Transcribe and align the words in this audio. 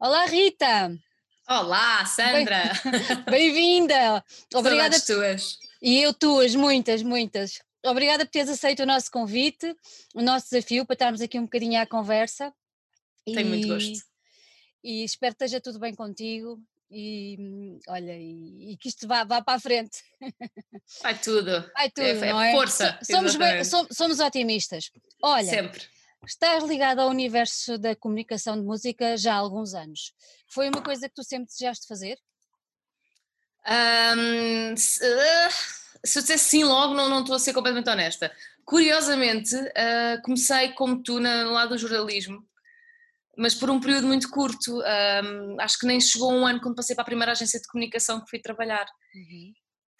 Olá, 0.00 0.24
Rita! 0.24 0.98
Olá, 1.46 2.06
Sandra! 2.06 2.72
Bem-vinda! 3.30 4.24
Obrigada. 4.54 4.98
tuas. 4.98 5.58
E 5.82 6.00
eu 6.00 6.14
tuas, 6.14 6.54
muitas, 6.54 7.02
muitas. 7.02 7.60
Obrigada 7.84 8.24
por 8.24 8.30
teres 8.30 8.48
aceito 8.48 8.82
o 8.82 8.86
nosso 8.86 9.10
convite, 9.10 9.76
o 10.14 10.22
nosso 10.22 10.48
desafio 10.48 10.86
para 10.86 10.94
estarmos 10.94 11.20
aqui 11.20 11.38
um 11.38 11.42
bocadinho 11.42 11.78
à 11.78 11.84
conversa. 11.84 12.50
Tenho 13.26 13.40
e, 13.40 13.44
muito 13.44 13.68
gosto. 13.68 14.02
E 14.82 15.04
espero 15.04 15.34
que 15.34 15.44
esteja 15.44 15.60
tudo 15.60 15.78
bem 15.78 15.94
contigo 15.94 16.58
e 16.90 17.78
olha, 17.86 18.16
e, 18.16 18.72
e, 18.72 18.76
que 18.78 18.88
isto 18.88 19.06
vá, 19.06 19.22
vá 19.22 19.42
para 19.42 19.58
a 19.58 19.60
frente. 19.60 19.98
Vai 21.02 21.20
tudo. 21.20 21.70
Vai 21.74 21.90
tudo, 21.90 22.06
é, 22.06 22.32
não 22.32 22.40
é? 22.40 22.52
Força. 22.52 22.98
Somos, 23.02 23.36
bem, 23.36 23.62
somos, 23.64 23.94
somos 23.94 24.18
otimistas. 24.18 24.90
Olha, 25.22 25.44
sempre. 25.44 25.82
Estás 26.26 26.64
ligado 26.64 27.00
ao 27.00 27.08
universo 27.08 27.78
da 27.78 27.96
comunicação 27.96 28.56
de 28.56 28.62
música 28.62 29.16
já 29.16 29.34
há 29.34 29.38
alguns 29.38 29.74
anos. 29.74 30.12
Foi 30.48 30.68
uma 30.68 30.82
coisa 30.82 31.08
que 31.08 31.14
tu 31.14 31.24
sempre 31.24 31.46
desejaste 31.46 31.86
fazer? 31.86 32.18
Um, 33.66 34.76
se, 34.76 35.02
uh, 35.02 35.50
se, 36.04 36.18
eu 36.18 36.22
dissesse 36.22 36.44
sim 36.44 36.64
logo, 36.64 36.94
não, 36.94 37.08
não 37.08 37.20
estou 37.20 37.36
a 37.36 37.38
ser 37.38 37.54
completamente 37.54 37.88
honesta. 37.88 38.30
Curiosamente, 38.64 39.56
uh, 39.56 40.22
comecei 40.22 40.72
como 40.72 41.02
tu 41.02 41.18
na, 41.18 41.44
no 41.44 41.52
lado 41.52 41.70
do 41.70 41.78
jornalismo, 41.78 42.46
mas 43.36 43.54
por 43.54 43.70
um 43.70 43.80
período 43.80 44.06
muito 44.06 44.28
curto. 44.30 44.78
Um, 44.78 45.60
acho 45.60 45.78
que 45.78 45.86
nem 45.86 46.00
chegou 46.00 46.32
um 46.32 46.46
ano 46.46 46.60
quando 46.60 46.76
passei 46.76 46.94
para 46.94 47.02
a 47.02 47.06
primeira 47.06 47.32
agência 47.32 47.58
de 47.58 47.66
comunicação 47.66 48.20
que 48.20 48.28
fui 48.28 48.38
trabalhar. 48.38 48.86
Uhum 49.14 49.52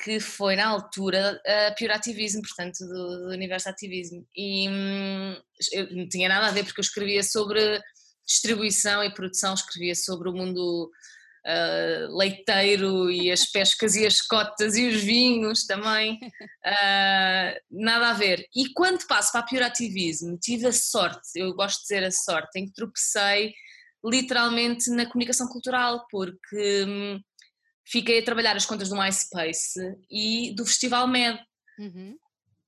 que 0.03 0.19
foi 0.19 0.57
na 0.57 0.67
altura 0.67 1.41
a 1.47 1.75
Pure 1.77 1.93
Ativismo, 1.93 2.43
portanto, 2.43 2.79
do, 2.81 3.27
do 3.27 3.33
universo 3.33 3.69
ativismo. 3.69 4.27
E 4.35 4.69
hum, 4.69 5.37
eu 5.73 5.95
não 5.95 6.09
tinha 6.09 6.29
nada 6.29 6.47
a 6.47 6.51
ver 6.51 6.65
porque 6.65 6.81
eu 6.81 6.85
escrevia 6.85 7.23
sobre 7.23 7.81
distribuição 8.27 9.03
e 9.05 9.13
produção, 9.13 9.55
escrevia 9.55 9.95
sobre 9.95 10.29
o 10.29 10.33
mundo 10.33 10.91
uh, 11.47 12.17
leiteiro 12.17 13.11
e 13.11 13.31
as 13.31 13.45
pescas 13.45 13.95
e 13.97 14.07
as 14.07 14.21
cotas 14.23 14.77
e 14.77 14.89
os 14.89 15.03
vinhos 15.03 15.67
também, 15.67 16.15
uh, 16.15 17.61
nada 17.71 18.11
a 18.11 18.15
ver. 18.15 18.47
E 18.55 18.73
quando 18.73 19.07
passo 19.07 19.33
para 19.33 19.65
a 19.65 19.67
Ativismo, 19.67 20.39
tive 20.39 20.69
a 20.69 20.73
sorte, 20.73 21.31
eu 21.37 21.53
gosto 21.55 21.79
de 21.79 21.83
dizer 21.83 22.05
a 22.05 22.11
sorte, 22.11 22.59
em 22.59 22.67
que 22.67 22.73
tropecei 22.73 23.53
literalmente 24.05 24.89
na 24.91 25.07
comunicação 25.07 25.47
cultural, 25.49 26.07
porque. 26.11 26.85
Hum, 26.87 27.21
fiquei 27.91 28.21
a 28.21 28.25
trabalhar 28.25 28.57
as 28.57 28.67
contas 28.67 28.89
do 28.89 28.97
MySpace 28.97 29.81
e 30.11 30.55
do 30.55 30.65
Festival 30.65 31.07
Med. 31.07 31.39
Uhum. 31.79 32.17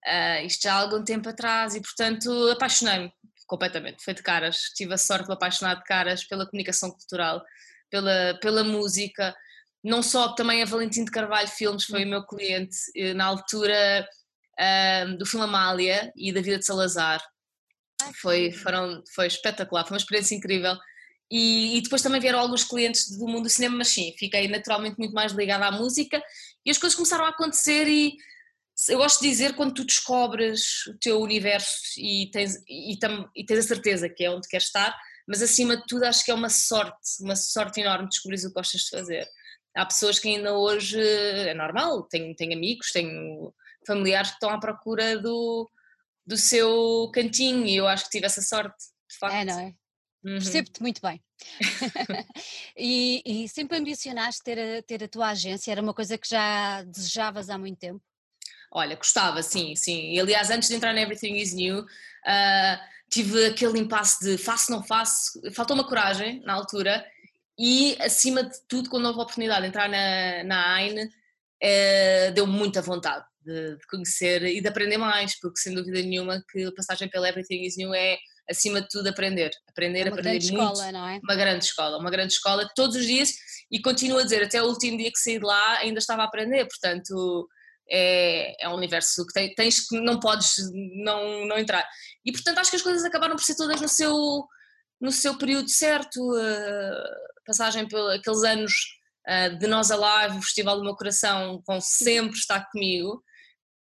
Uh, 0.05 0.47
isto 0.47 0.63
já 0.63 0.75
há 0.75 0.81
algum 0.81 1.05
tempo 1.05 1.29
atrás 1.29 1.77
e, 1.77 1.81
portanto, 1.81 2.31
apaixonei-me 2.51 3.13
completamente. 3.47 4.03
Foi 4.03 4.15
de 4.15 4.23
caras. 4.23 4.63
Tive 4.75 4.95
a 4.95 4.99
sorte 4.99 5.27
de 5.27 5.33
apaixonar 5.33 5.77
de 5.77 5.85
caras 5.85 6.25
pela 6.25 6.47
comunicação 6.47 6.91
cultural, 6.91 7.45
pela, 7.91 8.39
pela 8.41 8.65
música. 8.65 9.35
Não 9.85 10.03
só, 10.03 10.35
também 10.35 10.63
a 10.63 10.67
Valentim 10.67 11.05
de 11.05 11.11
Carvalho 11.11 11.49
Filmes 11.49 11.85
foi 11.85 12.05
o 12.05 12.09
meu 12.09 12.25
cliente 12.27 12.77
na 13.15 13.27
altura 13.27 14.09
uh, 14.59 15.19
do 15.19 15.27
filme 15.27 15.45
Amália 15.45 16.13
e 16.17 16.33
da 16.33 16.41
Vida 16.41 16.59
de 16.59 16.67
Salazar. 16.67 17.23
Foi, 18.21 18.51
foram, 18.51 19.03
foi 19.15 19.29
espetacular, 19.29 19.85
foi 19.85 19.95
uma 19.95 20.01
experiência 20.01 20.35
incrível. 20.35 20.77
E, 21.35 21.79
e, 21.79 21.81
depois 21.81 22.03
também 22.03 22.21
vieram 22.21 22.39
alguns 22.39 22.63
clientes 22.63 23.17
do 23.17 23.27
mundo 23.27 23.45
do 23.45 23.49
cinema, 23.49 23.79
mas 23.79 23.89
sim, 23.89 24.15
fiquei 24.19 24.47
naturalmente 24.49 24.99
muito 24.99 25.15
mais 25.15 25.33
ligada 25.33 25.65
à 25.65 25.73
música 25.73 26.23
e 26.63 26.71
as 26.71 26.77
coisas 26.77 26.95
começaram 26.95 27.25
a 27.25 27.31
acontecer 27.31 27.89
e 27.89 28.19
eu 28.91 28.99
gosto 28.99 29.23
de 29.23 29.31
dizer 29.31 29.57
quando 29.57 29.73
tu 29.73 29.83
descobres 29.83 30.87
o 30.89 30.99
teu 30.99 31.19
universo 31.23 31.99
e 31.99 32.31
tens, 32.31 32.57
e, 32.69 32.93
e 32.93 33.47
tens 33.47 33.59
a 33.59 33.63
certeza 33.63 34.11
que 34.11 34.23
é 34.23 34.31
onde 34.31 34.47
queres 34.47 34.67
estar, 34.67 34.95
mas 35.27 35.41
acima 35.41 35.75
de 35.75 35.87
tudo 35.87 36.05
acho 36.05 36.23
que 36.23 36.31
é 36.31 36.35
uma 36.35 36.51
sorte, 36.51 37.23
uma 37.23 37.35
sorte 37.35 37.81
enorme 37.81 38.11
descobrir 38.11 38.37
o 38.37 38.49
que 38.49 38.53
gostas 38.53 38.83
de 38.83 38.91
fazer. 38.91 39.27
Há 39.75 39.87
pessoas 39.87 40.19
que 40.19 40.29
ainda 40.29 40.53
hoje, 40.53 41.01
é 41.01 41.55
normal, 41.55 42.03
tenho, 42.11 42.37
tenho 42.37 42.55
amigos, 42.55 42.91
tenho 42.93 43.55
familiares 43.87 44.29
que 44.29 44.37
estão 44.37 44.51
à 44.51 44.61
procura 44.61 45.17
do, 45.17 45.67
do 46.27 46.37
seu 46.37 47.11
cantinho 47.15 47.65
e 47.65 47.77
eu 47.77 47.89
acho 47.89 48.05
que 48.05 48.11
tive 48.11 48.27
essa 48.27 48.43
sorte, 48.43 48.77
de 49.11 49.17
facto. 49.17 49.35
É, 49.35 49.45
não 49.47 49.59
é? 49.59 49.75
Uhum. 50.25 50.35
Percebo-te 50.35 50.81
muito 50.81 51.01
bem. 51.03 51.21
e, 52.77 53.23
e, 53.25 53.49
sempre 53.49 53.77
ambicionaste 53.77 54.43
ter 54.45 54.59
a, 54.59 54.83
ter 54.83 55.03
a 55.03 55.09
tua 55.09 55.31
agência? 55.31 55.73
Era 55.73 55.83
uma 55.83 55.93
coisa 55.93 56.17
que 56.17 56.29
já 56.29 56.83
desejavas 56.85 57.51
há 57.51 57.59
muito 57.59 57.79
tempo? 57.79 58.01
Olha, 58.71 58.97
gostava, 58.97 59.43
sim, 59.43 59.75
sim. 59.75 60.13
E, 60.13 60.21
aliás, 60.21 60.51
antes 60.51 60.69
de 60.69 60.77
entrar 60.77 60.95
na 60.95 61.03
Everything 61.03 61.35
is 61.35 61.53
New, 61.53 61.81
uh, 61.81 61.85
tive 63.11 63.47
aquele 63.47 63.79
impasse 63.79 64.25
de 64.25 64.39
faço, 64.39 64.71
não 64.71 64.83
faço. 64.83 65.41
Faltou 65.53 65.75
uma 65.75 65.87
coragem 65.87 66.41
na 66.45 66.55
altura 66.55 67.05
e, 67.59 67.97
acima 68.01 68.45
de 68.45 68.59
tudo, 68.67 68.89
quando 68.89 69.07
houve 69.07 69.19
a 69.19 69.23
oportunidade 69.23 69.63
de 69.63 69.69
entrar 69.69 69.89
na, 69.89 70.45
na 70.45 70.75
AINE, 70.75 71.05
uh, 71.05 72.33
deu 72.35 72.47
muita 72.47 72.81
vontade 72.81 73.25
de, 73.45 73.77
de, 73.77 73.87
conhecer 73.89 74.43
e 74.45 74.61
de 74.61 74.69
aprender 74.69 74.97
mais, 74.97 75.39
porque 75.39 75.61
sem 75.61 75.75
dúvida 75.75 76.01
nenhuma 76.01 76.43
que 76.51 76.65
a 76.65 76.73
passagem 76.73 77.09
pela 77.09 77.29
Everything 77.29 77.63
is 77.63 77.77
New 77.77 77.93
é 77.93 78.19
acima 78.53 78.81
de 78.81 78.89
tudo 78.89 79.09
aprender, 79.09 79.51
aprender, 79.69 80.07
é 80.07 80.09
aprender 80.09 80.53
muito. 80.53 80.73
Escola, 80.73 80.93
não 80.93 81.09
é? 81.09 81.21
Uma 81.23 81.35
grande 81.35 81.65
escola, 81.65 81.99
uma 81.99 82.11
grande 82.11 82.33
escola 82.33 82.69
todos 82.75 82.97
os 82.97 83.05
dias 83.05 83.33
e 83.71 83.81
continuo 83.81 84.19
a 84.19 84.23
dizer, 84.23 84.45
até 84.45 84.63
o 84.63 84.67
último 84.67 84.97
dia 84.97 85.11
que 85.11 85.19
saí 85.19 85.39
de 85.39 85.45
lá 85.45 85.79
ainda 85.79 85.99
estava 85.99 86.23
a 86.23 86.27
aprender, 86.27 86.67
portanto 86.67 87.49
é, 87.91 88.65
é 88.65 88.69
um 88.69 88.75
universo 88.75 89.27
que 89.27 89.33
tem, 89.33 89.55
tens 89.55 89.87
que 89.87 90.01
não 90.01 90.21
podes 90.21 90.57
não, 91.05 91.47
não 91.47 91.59
entrar. 91.59 91.87
E 92.25 92.33
portanto 92.33 92.59
acho 92.59 92.71
que 92.71 92.77
as 92.77 92.83
coisas 92.83 93.05
acabaram 93.05 93.37
por 93.37 93.43
ser 93.43 93.57
todas 93.57 93.81
no 93.81 93.89
seu, 93.89 94.47
no 95.01 95.11
seu 95.11 95.37
período 95.37 95.69
certo, 95.69 96.19
uh, 96.19 97.45
passagem 97.45 97.89
por 97.89 98.13
aqueles 98.13 98.43
anos 98.45 98.73
uh, 99.29 99.59
de 99.59 99.67
Nós 99.67 99.91
Alive, 99.91 100.39
o 100.39 100.43
Festival 100.43 100.77
do 100.77 100.85
Meu 100.85 100.95
Coração 100.95 101.63
vão 101.67 101.81
sempre 101.81 102.39
estar 102.39 102.69
comigo 102.71 103.23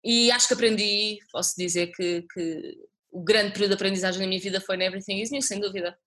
e 0.04 0.30
acho 0.30 0.46
que 0.48 0.54
aprendi, 0.54 1.18
posso 1.32 1.54
dizer 1.56 1.88
que, 1.88 2.24
que 2.32 2.87
o 3.10 3.22
grande 3.22 3.52
período 3.52 3.70
de 3.70 3.74
aprendizagem 3.74 4.20
na 4.20 4.26
minha 4.26 4.40
vida 4.40 4.60
foi 4.60 4.76
na 4.76 4.84
Everything 4.84 5.20
is 5.20 5.30
New, 5.30 5.42
sem 5.42 5.60
dúvida. 5.60 5.98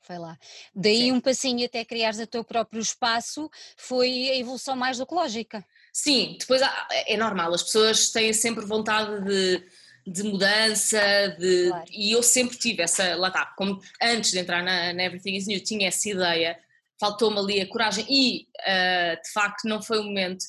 Foi 0.00 0.18
lá. 0.18 0.38
Daí 0.74 1.02
Sim. 1.02 1.12
um 1.12 1.20
passinho 1.20 1.66
até 1.66 1.84
criares 1.84 2.18
o 2.18 2.26
teu 2.26 2.44
próprio 2.44 2.80
espaço, 2.80 3.50
foi 3.76 4.30
a 4.30 4.36
evolução 4.36 4.76
mais 4.76 4.98
do 4.98 5.06
que 5.06 5.14
lógica. 5.14 5.64
Sim, 5.92 6.36
depois 6.38 6.62
é 7.06 7.16
normal, 7.16 7.52
as 7.52 7.62
pessoas 7.62 8.10
têm 8.10 8.32
sempre 8.32 8.64
vontade 8.64 9.24
de, 9.24 9.66
de 10.06 10.22
mudança, 10.22 11.00
de, 11.38 11.68
claro. 11.68 11.84
e 11.90 12.12
eu 12.12 12.22
sempre 12.22 12.56
tive 12.56 12.82
essa, 12.82 13.16
lá 13.16 13.28
está, 13.28 13.46
como 13.56 13.80
antes 14.00 14.30
de 14.30 14.38
entrar 14.38 14.62
na, 14.62 14.92
na 14.92 15.04
Everything 15.04 15.34
is 15.34 15.46
New, 15.46 15.62
tinha 15.62 15.88
essa 15.88 16.08
ideia, 16.08 16.58
faltou-me 17.00 17.38
ali 17.38 17.60
a 17.60 17.68
coragem 17.68 18.06
e 18.08 18.46
uh, 18.60 19.20
de 19.20 19.32
facto 19.32 19.64
não 19.64 19.82
foi 19.82 19.98
o 19.98 20.04
momento 20.04 20.44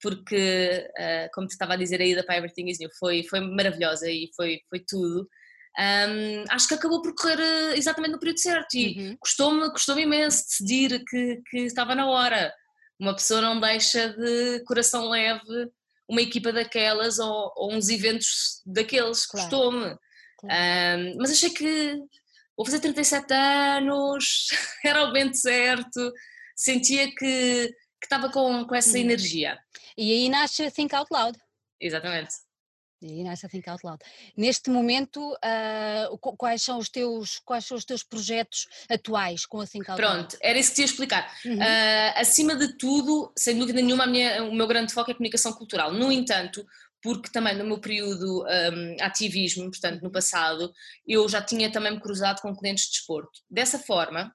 porque, 0.00 0.90
uh, 0.98 1.30
como 1.32 1.46
te 1.46 1.52
estava 1.52 1.74
a 1.74 1.76
dizer, 1.76 2.00
a 2.00 2.04
ida 2.04 2.24
para 2.24 2.36
Everything 2.36 2.68
is 2.68 2.78
New 2.78 2.90
foi, 2.98 3.22
foi 3.24 3.40
maravilhosa 3.40 4.10
e 4.10 4.30
foi, 4.36 4.60
foi 4.68 4.80
tudo 4.80 5.28
um, 5.76 6.44
acho 6.50 6.68
que 6.68 6.74
acabou 6.74 7.02
por 7.02 7.14
correr 7.14 7.40
eh, 7.40 7.76
exatamente 7.76 8.12
no 8.12 8.18
período 8.20 8.38
certo 8.38 8.74
e 8.74 8.96
uhum. 8.96 9.16
custou-me 9.18 9.70
custou 9.72 9.98
imenso 9.98 10.44
decidir 10.46 11.02
que, 11.04 11.42
que 11.50 11.58
estava 11.60 11.94
na 11.94 12.06
hora. 12.06 12.52
Uma 12.98 13.14
pessoa 13.14 13.40
não 13.40 13.58
deixa 13.58 14.10
de 14.10 14.62
coração 14.64 15.08
leve 15.08 15.68
uma 16.08 16.22
equipa 16.22 16.52
daquelas 16.52 17.18
ou, 17.18 17.52
ou 17.56 17.72
uns 17.72 17.88
eventos 17.88 18.62
daqueles, 18.64 19.26
claro. 19.26 19.48
custou-me. 19.48 19.96
Claro. 20.38 21.00
Um, 21.00 21.16
mas 21.18 21.32
achei 21.32 21.50
que 21.50 21.96
vou 22.56 22.64
fazer 22.64 22.80
37 22.80 23.32
anos, 23.32 24.48
era 24.84 25.02
o 25.04 25.12
vento 25.12 25.36
certo, 25.36 26.12
sentia 26.54 27.08
que, 27.08 27.16
que 27.66 28.04
estava 28.04 28.30
com, 28.30 28.64
com 28.64 28.74
essa 28.74 28.96
uhum. 28.96 29.02
energia. 29.02 29.58
E 29.96 30.12
aí 30.12 30.28
nasce 30.28 30.70
Think 30.70 30.94
Out 30.94 31.08
Loud. 31.10 31.38
Exatamente. 31.80 32.43
E 33.02 33.22
nessa 33.22 33.48
Think 33.48 33.68
Out 33.68 33.84
Loud. 33.84 34.02
Neste 34.36 34.70
momento, 34.70 35.20
uh, 35.20 36.18
quais, 36.18 36.62
são 36.62 36.78
os 36.78 36.88
teus, 36.88 37.40
quais 37.44 37.66
são 37.66 37.76
os 37.76 37.84
teus 37.84 38.02
projetos 38.02 38.66
atuais 38.88 39.44
com 39.44 39.60
a 39.60 39.66
Think 39.66 39.90
Out 39.90 40.00
Pronto, 40.00 40.12
Loud? 40.12 40.28
Pronto, 40.28 40.38
era 40.42 40.58
isso 40.58 40.70
que 40.70 40.76
te 40.76 40.80
ia 40.80 40.86
explicar. 40.86 41.34
Uhum. 41.44 41.58
Uh, 41.58 42.12
acima 42.16 42.56
de 42.56 42.78
tudo, 42.78 43.32
sem 43.36 43.58
dúvida 43.58 43.82
nenhuma, 43.82 44.06
minha, 44.06 44.42
o 44.44 44.54
meu 44.54 44.66
grande 44.66 44.92
foco 44.92 45.10
é 45.10 45.12
a 45.12 45.16
comunicação 45.16 45.52
cultural. 45.52 45.92
No 45.92 46.10
entanto, 46.10 46.64
porque 47.04 47.30
também 47.30 47.54
no 47.54 47.66
meu 47.66 47.78
período 47.78 48.42
um, 48.44 48.96
ativismo, 48.98 49.70
portanto 49.70 50.00
no 50.02 50.10
passado, 50.10 50.72
eu 51.06 51.28
já 51.28 51.42
tinha 51.42 51.70
também 51.70 51.92
me 51.92 52.00
cruzado 52.00 52.40
com 52.40 52.56
clientes 52.56 52.86
de 52.86 52.92
desporto. 52.92 53.40
Dessa 53.50 53.78
forma, 53.78 54.34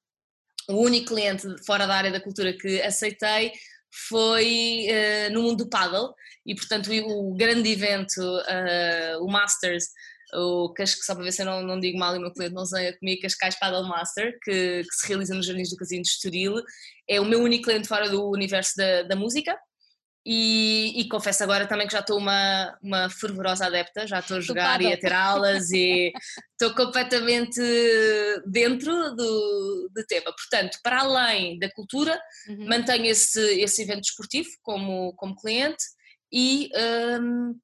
o 0.70 0.76
único 0.76 1.08
cliente 1.08 1.48
fora 1.66 1.88
da 1.88 1.96
área 1.96 2.12
da 2.12 2.22
cultura 2.22 2.54
que 2.54 2.80
aceitei 2.84 3.54
foi 3.92 4.88
uh, 4.90 5.34
no 5.34 5.44
mundo 5.44 5.64
do 5.64 5.70
paddle. 5.70 6.14
E 6.46 6.56
portanto 6.56 6.90
o, 6.92 7.36
grande 7.36 7.70
evento, 7.72 8.22
uh, 8.22 9.24
o 9.24 9.32
Masters, 9.32 9.86
o 10.34 10.74
que 10.74 10.86
só 10.86 11.16
para 11.16 11.24
ver 11.24 11.32
se 11.32 11.42
eu 11.42 11.46
não, 11.46 11.62
não 11.62 11.80
digo 11.80 11.98
mal 11.98 12.14
e 12.16 12.18
o 12.18 12.22
meu 12.22 12.32
cliente 12.32 12.54
não 12.54 12.66
zanha 12.66 12.98
comigo, 12.98 13.22
Cascais 13.22 13.58
Paddle 13.60 13.88
Master, 13.88 14.38
que, 14.44 14.84
que, 14.84 14.96
se 14.96 15.08
realiza 15.08 15.34
nos 15.34 15.46
Jardins 15.46 15.70
do 15.70 15.76
Casino 15.76 16.04
de 16.04 16.10
Estoril, 16.10 16.56
é 17.08 17.20
o 17.20 17.26
meu 17.26 17.42
único 17.42 17.66
cliente 17.66 17.88
fora 17.88 18.10
do 18.10 18.30
universo 18.30 18.74
da, 18.76 19.04
da 19.04 19.16
música 19.16 19.58
E, 20.26 21.00
e, 21.00 21.08
confesso 21.08 21.44
agora 21.44 21.66
também 21.66 21.88
que 21.88 21.94
já 21.94 22.02
estou 22.02 22.18
uma, 22.18 22.78
uma 22.84 23.10
fervorosa 23.10 23.66
adepta, 23.66 24.06
já 24.06 24.20
estou 24.20 24.38
a 24.38 24.42
jogar 24.42 24.82
e 24.82 24.92
a 24.92 24.98
ter 25.00 25.14
aulas 25.14 25.72
e 25.72 26.12
estou 26.52 26.76
completamente 26.76 27.62
dentro 28.46 29.16
do, 29.16 29.90
do 29.96 30.06
tema. 30.08 30.34
Portanto, 30.36 30.78
para 30.84 31.00
além 31.00 31.58
da 31.58 31.72
cultura, 31.72 32.20
uhum. 32.50 32.68
mantenho 32.68 33.06
esse, 33.06 33.40
esse 33.62 33.82
evento 33.82 34.02
desportivo 34.02 34.50
como, 34.62 35.14
como 35.14 35.36
cliente 35.36 35.84
e 36.32 36.70
um, 37.22 37.58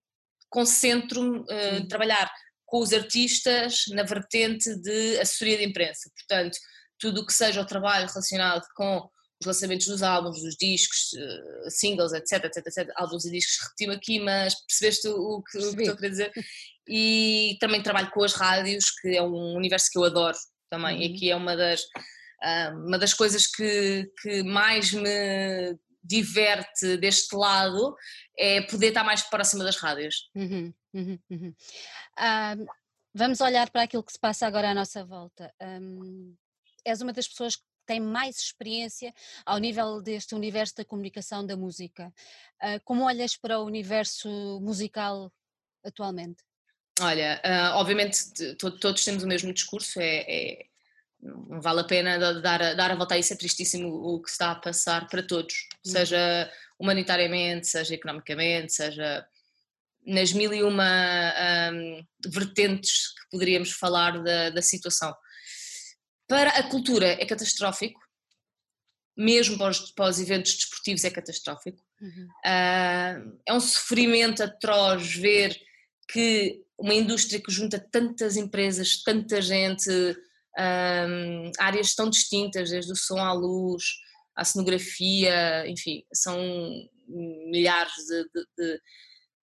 concentro-me 0.49 1.39
uh, 1.39 1.75
em 1.77 1.87
trabalhar 1.87 2.31
com 2.65 2.79
os 2.79 2.93
artistas 2.93 3.83
na 3.89 4.03
vertente 4.03 4.75
de 4.81 5.19
assessoria 5.19 5.57
de 5.57 5.65
imprensa. 5.65 6.09
Portanto, 6.15 6.57
tudo 6.97 7.21
o 7.21 7.25
que 7.25 7.33
seja 7.33 7.61
o 7.61 7.65
trabalho 7.65 8.07
relacionado 8.07 8.65
com 8.75 9.09
os 9.39 9.47
lançamentos 9.47 9.87
dos 9.87 10.01
álbuns, 10.01 10.41
dos 10.41 10.55
discos, 10.55 11.13
uh, 11.13 11.69
singles, 11.69 12.13
etc, 12.13 12.45
etc, 12.45 12.65
etc, 12.65 12.91
álbuns 12.95 13.25
e 13.25 13.31
discos, 13.31 13.59
repeti-me 13.63 13.95
aqui, 13.95 14.19
mas 14.19 14.55
percebeste 14.65 15.07
o 15.07 15.41
que, 15.41 15.57
o 15.57 15.75
que 15.75 15.81
estou 15.81 15.93
a 15.93 15.95
querer 15.95 16.09
dizer? 16.09 16.31
E 16.87 17.57
também 17.59 17.81
trabalho 17.81 18.11
com 18.11 18.23
as 18.23 18.33
rádios, 18.33 18.91
que 18.91 19.15
é 19.15 19.21
um 19.21 19.55
universo 19.55 19.89
que 19.91 19.97
eu 19.97 20.03
adoro 20.03 20.37
também, 20.69 20.95
uhum. 20.95 21.01
e 21.01 21.15
aqui 21.15 21.31
é 21.31 21.35
uma 21.35 21.55
das, 21.55 21.81
uh, 21.81 22.77
uma 22.85 22.97
das 22.97 23.13
coisas 23.13 23.47
que, 23.47 24.09
que 24.21 24.43
mais 24.43 24.93
me 24.93 25.77
diverte 26.03 26.97
deste 26.97 27.35
lado 27.35 27.95
é 28.37 28.61
poder 28.61 28.89
estar 28.89 29.03
mais 29.03 29.23
próxima 29.23 29.63
das 29.63 29.77
rádios. 29.77 30.29
Uhum, 30.35 30.73
uhum, 30.93 31.19
uhum. 31.29 31.55
Uh, 32.19 32.65
vamos 33.13 33.41
olhar 33.41 33.69
para 33.71 33.83
aquilo 33.83 34.03
que 34.03 34.11
se 34.11 34.19
passa 34.19 34.45
agora 34.45 34.69
à 34.69 34.73
nossa 34.73 35.03
volta. 35.03 35.51
Um, 35.61 36.35
és 36.85 37.01
uma 37.01 37.11
das 37.11 37.27
pessoas 37.27 37.55
que 37.55 37.63
tem 37.85 37.99
mais 37.99 38.37
experiência 38.37 39.13
ao 39.45 39.57
nível 39.57 40.01
deste 40.01 40.35
universo 40.35 40.75
da 40.75 40.85
comunicação 40.85 41.45
da 41.45 41.55
música. 41.55 42.13
Uh, 42.61 42.79
como 42.83 43.05
olhas 43.05 43.35
para 43.37 43.59
o 43.59 43.65
universo 43.65 44.59
musical 44.61 45.31
atualmente? 45.83 46.43
Olha, 46.99 47.41
uh, 47.43 47.77
obviamente 47.77 48.55
todos 48.55 49.03
temos 49.03 49.23
o 49.23 49.27
mesmo 49.27 49.53
discurso, 49.53 49.99
é, 49.99 50.25
é, 50.27 50.65
não 51.21 51.59
vale 51.59 51.81
a 51.81 51.83
pena 51.83 52.17
dar 52.41 52.61
a, 52.61 52.73
dar 52.73 52.91
a 52.91 52.95
volta 52.95 53.15
a 53.15 53.17
isso, 53.17 53.33
é 53.33 53.35
tristíssimo 53.35 53.89
o 53.89 54.21
que 54.21 54.29
está 54.29 54.51
a 54.51 54.55
passar 54.55 55.07
para 55.09 55.21
todos, 55.21 55.67
hum. 55.85 55.91
seja 55.91 56.49
humanitariamente, 56.79 57.67
seja 57.67 57.95
economicamente, 57.95 58.73
seja 58.73 59.27
nas 60.05 60.31
mil 60.31 60.53
e 60.53 60.63
uma 60.63 61.33
um, 61.73 62.05
vertentes 62.27 63.07
que 63.07 63.29
poderíamos 63.31 63.71
falar 63.71 64.21
da, 64.21 64.51
da 64.51 64.61
situação. 64.61 65.15
Para 66.27 66.49
a 66.51 66.63
cultura 66.63 67.07
é 67.21 67.25
catastrófico, 67.25 67.99
mesmo 69.17 69.57
para 69.57 69.69
os, 69.69 69.91
para 69.91 70.09
os 70.09 70.19
eventos 70.19 70.55
desportivos 70.55 71.03
é 71.03 71.09
catastrófico. 71.09 71.81
Uhum. 72.01 72.27
Uh, 72.45 73.39
é 73.45 73.53
um 73.53 73.59
sofrimento 73.59 74.43
atroz 74.43 75.15
ver 75.15 75.55
que 76.11 76.63
uma 76.77 76.93
indústria 76.93 77.41
que 77.41 77.51
junta 77.51 77.79
tantas 77.79 78.35
empresas, 78.35 79.01
tanta 79.01 79.41
gente, 79.41 79.89
um, 80.59 81.51
áreas 81.57 81.95
tão 81.95 82.09
distintas, 82.09 82.69
desde 82.69 82.91
o 82.91 82.95
som 82.95 83.19
à 83.19 83.33
luz, 83.33 83.83
à 84.35 84.43
cenografia, 84.43 85.67
enfim, 85.67 86.03
são 86.13 86.37
milhares 87.07 87.93
de, 87.93 88.23
de, 88.23 88.47
de, 88.57 88.81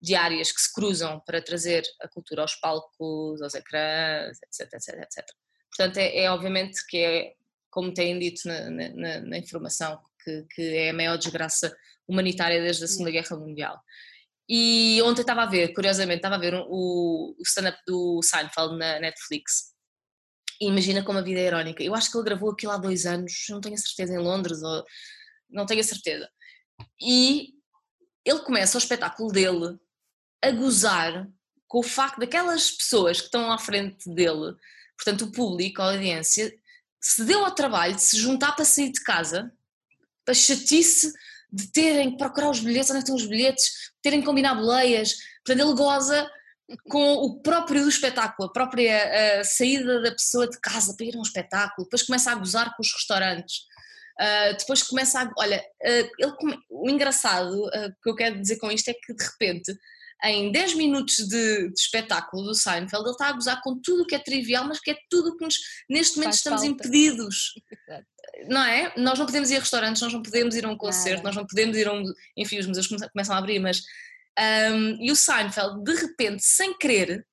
de, 0.02 0.14
áreas 0.14 0.52
que 0.52 0.60
se 0.60 0.72
cruzam 0.72 1.20
para 1.24 1.42
trazer 1.42 1.84
a 2.00 2.08
cultura 2.08 2.42
aos 2.42 2.54
palcos, 2.56 3.40
aos 3.40 3.54
ecrãs, 3.54 4.38
etc, 4.42 4.72
etc, 4.74 5.02
etc. 5.02 5.24
Portanto, 5.74 5.96
é, 5.96 6.24
é 6.24 6.30
obviamente 6.30 6.84
que 6.86 6.98
é, 6.98 7.32
como 7.70 7.94
têm 7.94 8.18
dito 8.18 8.46
na, 8.46 8.70
na, 8.70 9.20
na 9.20 9.38
informação, 9.38 9.98
que, 10.22 10.46
que, 10.54 10.62
é 10.62 10.90
a 10.90 10.94
maior 10.94 11.16
desgraça 11.16 11.74
humanitária 12.06 12.60
desde 12.60 12.84
a 12.84 12.86
Segunda 12.88 13.10
Guerra 13.10 13.36
Mundial. 13.36 13.80
E 14.48 15.00
ontem 15.02 15.22
estava 15.22 15.42
a 15.42 15.46
ver, 15.46 15.72
curiosamente, 15.72 16.18
estava 16.18 16.34
a 16.34 16.38
ver 16.38 16.54
o, 16.54 17.34
o 17.38 17.42
stand-up 17.42 17.78
do 17.86 18.20
Seinfeld 18.22 18.76
na 18.76 19.00
Netflix. 19.00 19.72
E 20.60 20.66
imagina 20.66 21.02
como 21.02 21.18
a 21.18 21.22
vida 21.22 21.40
é 21.40 21.46
irónica. 21.46 21.82
Eu 21.82 21.94
acho 21.94 22.10
que 22.10 22.16
ele 22.18 22.24
gravou 22.24 22.50
aquilo 22.50 22.72
há 22.72 22.76
dois 22.76 23.06
anos, 23.06 23.32
não 23.48 23.60
tenho 23.60 23.74
a 23.74 23.78
certeza, 23.78 24.12
em 24.12 24.18
Londres, 24.18 24.62
ou 24.62 24.84
não 25.48 25.64
tenho 25.64 25.80
a 25.80 25.84
certeza. 25.84 26.28
E 27.00 27.54
ele 28.24 28.40
começa 28.40 28.76
o 28.76 28.80
espetáculo 28.80 29.32
dele 29.32 29.78
a 30.42 30.50
gozar 30.50 31.28
com 31.66 31.78
o 31.78 31.82
facto 31.82 32.18
daquelas 32.18 32.70
pessoas 32.70 33.20
que 33.20 33.26
estão 33.26 33.50
à 33.50 33.58
frente 33.58 34.12
dele 34.12 34.54
Portanto, 35.02 35.22
o 35.22 35.32
público, 35.32 35.82
a 35.82 35.92
audiência, 35.92 36.54
se 37.00 37.24
deu 37.24 37.44
ao 37.44 37.50
trabalho 37.50 37.94
de 37.94 38.02
se 38.02 38.16
juntar 38.16 38.52
para 38.52 38.64
sair 38.64 38.92
de 38.92 39.02
casa, 39.02 39.52
para 40.24 40.34
chatice 40.34 41.12
de 41.52 41.66
terem 41.72 42.12
que 42.12 42.16
procurar 42.16 42.50
os 42.50 42.60
bilhetes, 42.60 42.90
onde 42.90 42.98
é 42.98 43.00
estão 43.00 43.16
os 43.16 43.26
bilhetes, 43.26 43.92
terem 44.00 44.20
que 44.20 44.26
combinar 44.26 44.54
boleias. 44.54 45.16
Portanto, 45.44 45.66
ele 45.66 45.76
goza 45.76 46.30
com 46.88 47.14
o 47.14 47.42
próprio 47.42 47.86
espetáculo, 47.88 48.48
a 48.48 48.52
própria 48.52 49.40
a 49.40 49.44
saída 49.44 50.00
da 50.00 50.12
pessoa 50.12 50.48
de 50.48 50.58
casa 50.60 50.94
para 50.96 51.04
ir 51.04 51.16
a 51.16 51.18
um 51.18 51.22
espetáculo, 51.22 51.84
depois 51.84 52.04
começa 52.04 52.30
a 52.30 52.34
gozar 52.36 52.74
com 52.76 52.82
os 52.82 52.92
restaurantes. 52.92 53.66
Uh, 54.20 54.56
depois 54.56 54.82
começa 54.82 55.20
a. 55.20 55.30
Olha, 55.38 55.58
uh, 55.58 56.10
ele, 56.18 56.32
o 56.70 56.88
engraçado 56.88 57.66
uh, 57.66 57.92
que 58.02 58.08
eu 58.08 58.14
quero 58.14 58.40
dizer 58.40 58.56
com 58.58 58.70
isto 58.70 58.88
é 58.88 58.94
que 58.94 59.12
de 59.12 59.24
repente 59.24 59.76
em 60.24 60.52
10 60.52 60.74
minutos 60.74 61.16
de, 61.16 61.68
de, 61.68 61.74
espetáculo 61.80 62.44
do 62.44 62.54
Seinfeld, 62.54 63.04
ele 63.04 63.10
está 63.10 63.28
a 63.28 63.32
gozar 63.32 63.60
com 63.62 63.78
tudo 63.80 64.02
o 64.02 64.06
que 64.06 64.14
é 64.14 64.18
trivial, 64.18 64.64
mas 64.64 64.80
que 64.80 64.92
é 64.92 64.96
tudo 65.10 65.36
que 65.36 65.44
nos, 65.44 65.56
neste 65.88 66.16
momento 66.16 66.30
Faz 66.30 66.36
estamos 66.36 66.60
falta. 66.62 66.74
impedidos. 66.74 67.54
não 68.48 68.64
é? 68.64 68.92
Nós 68.96 69.18
não 69.18 69.26
podemos 69.26 69.50
ir 69.50 69.56
a 69.56 69.60
restaurantes, 69.60 70.02
nós 70.02 70.12
não 70.12 70.22
podemos 70.22 70.54
ir 70.54 70.64
a 70.64 70.68
um 70.68 70.76
concerto, 70.76 71.22
Nada. 71.22 71.28
nós 71.28 71.36
não 71.36 71.46
podemos 71.46 71.76
ir 71.76 71.88
a 71.88 71.92
um. 71.92 72.04
Enfim, 72.36 72.58
os 72.58 72.66
museus 72.66 72.86
começam 72.86 73.34
a 73.34 73.38
abrir, 73.38 73.58
mas. 73.58 73.82
Um, 74.72 75.04
e 75.04 75.10
o 75.10 75.16
Seinfeld, 75.16 75.84
de 75.84 75.94
repente, 75.94 76.42
sem 76.42 76.76
querer, 76.78 77.26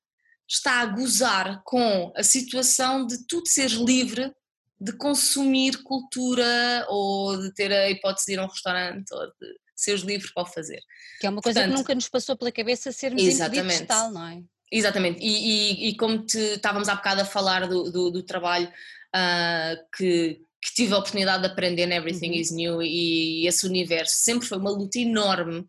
está 0.47 0.81
a 0.81 0.85
gozar 0.85 1.61
com 1.63 2.11
a 2.15 2.23
situação 2.23 3.05
de 3.05 3.25
tu 3.25 3.41
seres 3.45 3.73
livre 3.73 4.33
de 4.81 4.91
consumir 4.93 5.83
cultura 5.83 6.85
ou 6.89 7.37
de 7.37 7.53
ter 7.53 7.71
a 7.71 7.89
hipótese 7.89 8.27
de 8.27 8.33
ir 8.33 8.39
a 8.39 8.45
um 8.45 8.47
restaurante 8.47 9.13
ou 9.13 9.27
de 9.27 9.59
livre 10.03 10.31
para 10.33 10.43
o 10.43 10.45
fazer. 10.45 10.81
Que 11.19 11.27
é 11.27 11.29
uma 11.29 11.41
coisa 11.41 11.59
Portanto, 11.59 11.75
que 11.75 11.81
nunca 11.81 11.95
nos 11.95 12.09
passou 12.09 12.37
pela 12.37 12.51
cabeça 12.51 12.91
sermos 12.91 13.21
impedidos 13.21 13.81
tal, 13.81 14.11
não 14.11 14.27
é? 14.27 14.43
Exatamente, 14.71 15.19
e, 15.19 15.87
e, 15.87 15.89
e, 15.89 15.97
como 15.97 16.23
te, 16.23 16.37
estávamos 16.37 16.89
há 16.89 16.95
bocado 16.95 17.21
a 17.21 17.25
falar 17.25 17.67
do, 17.67 17.91
do, 17.91 18.11
do 18.11 18.21
trabalho 18.21 18.67
uh, 18.67 19.97
que, 19.97 20.41
que, 20.61 20.73
tive 20.75 20.93
a 20.93 20.99
oportunidade 20.99 21.41
de 21.41 21.49
aprender 21.49 21.87
na 21.87 21.95
Everything 21.95 22.29
uhum. 22.29 22.35
is 22.35 22.51
New 22.51 22.81
e 22.83 23.47
esse 23.47 23.65
universo, 23.65 24.13
sempre 24.15 24.47
foi 24.47 24.59
uma 24.59 24.69
luta 24.69 24.99
enorme 24.99 25.67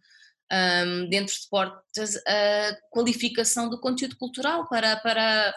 um, 0.52 1.08
dentro 1.08 1.34
de 1.34 1.48
portas 1.48 2.16
a 2.26 2.76
qualificação 2.90 3.70
do 3.70 3.80
conteúdo 3.80 4.16
cultural 4.16 4.68
para, 4.68 4.96
para 4.96 5.54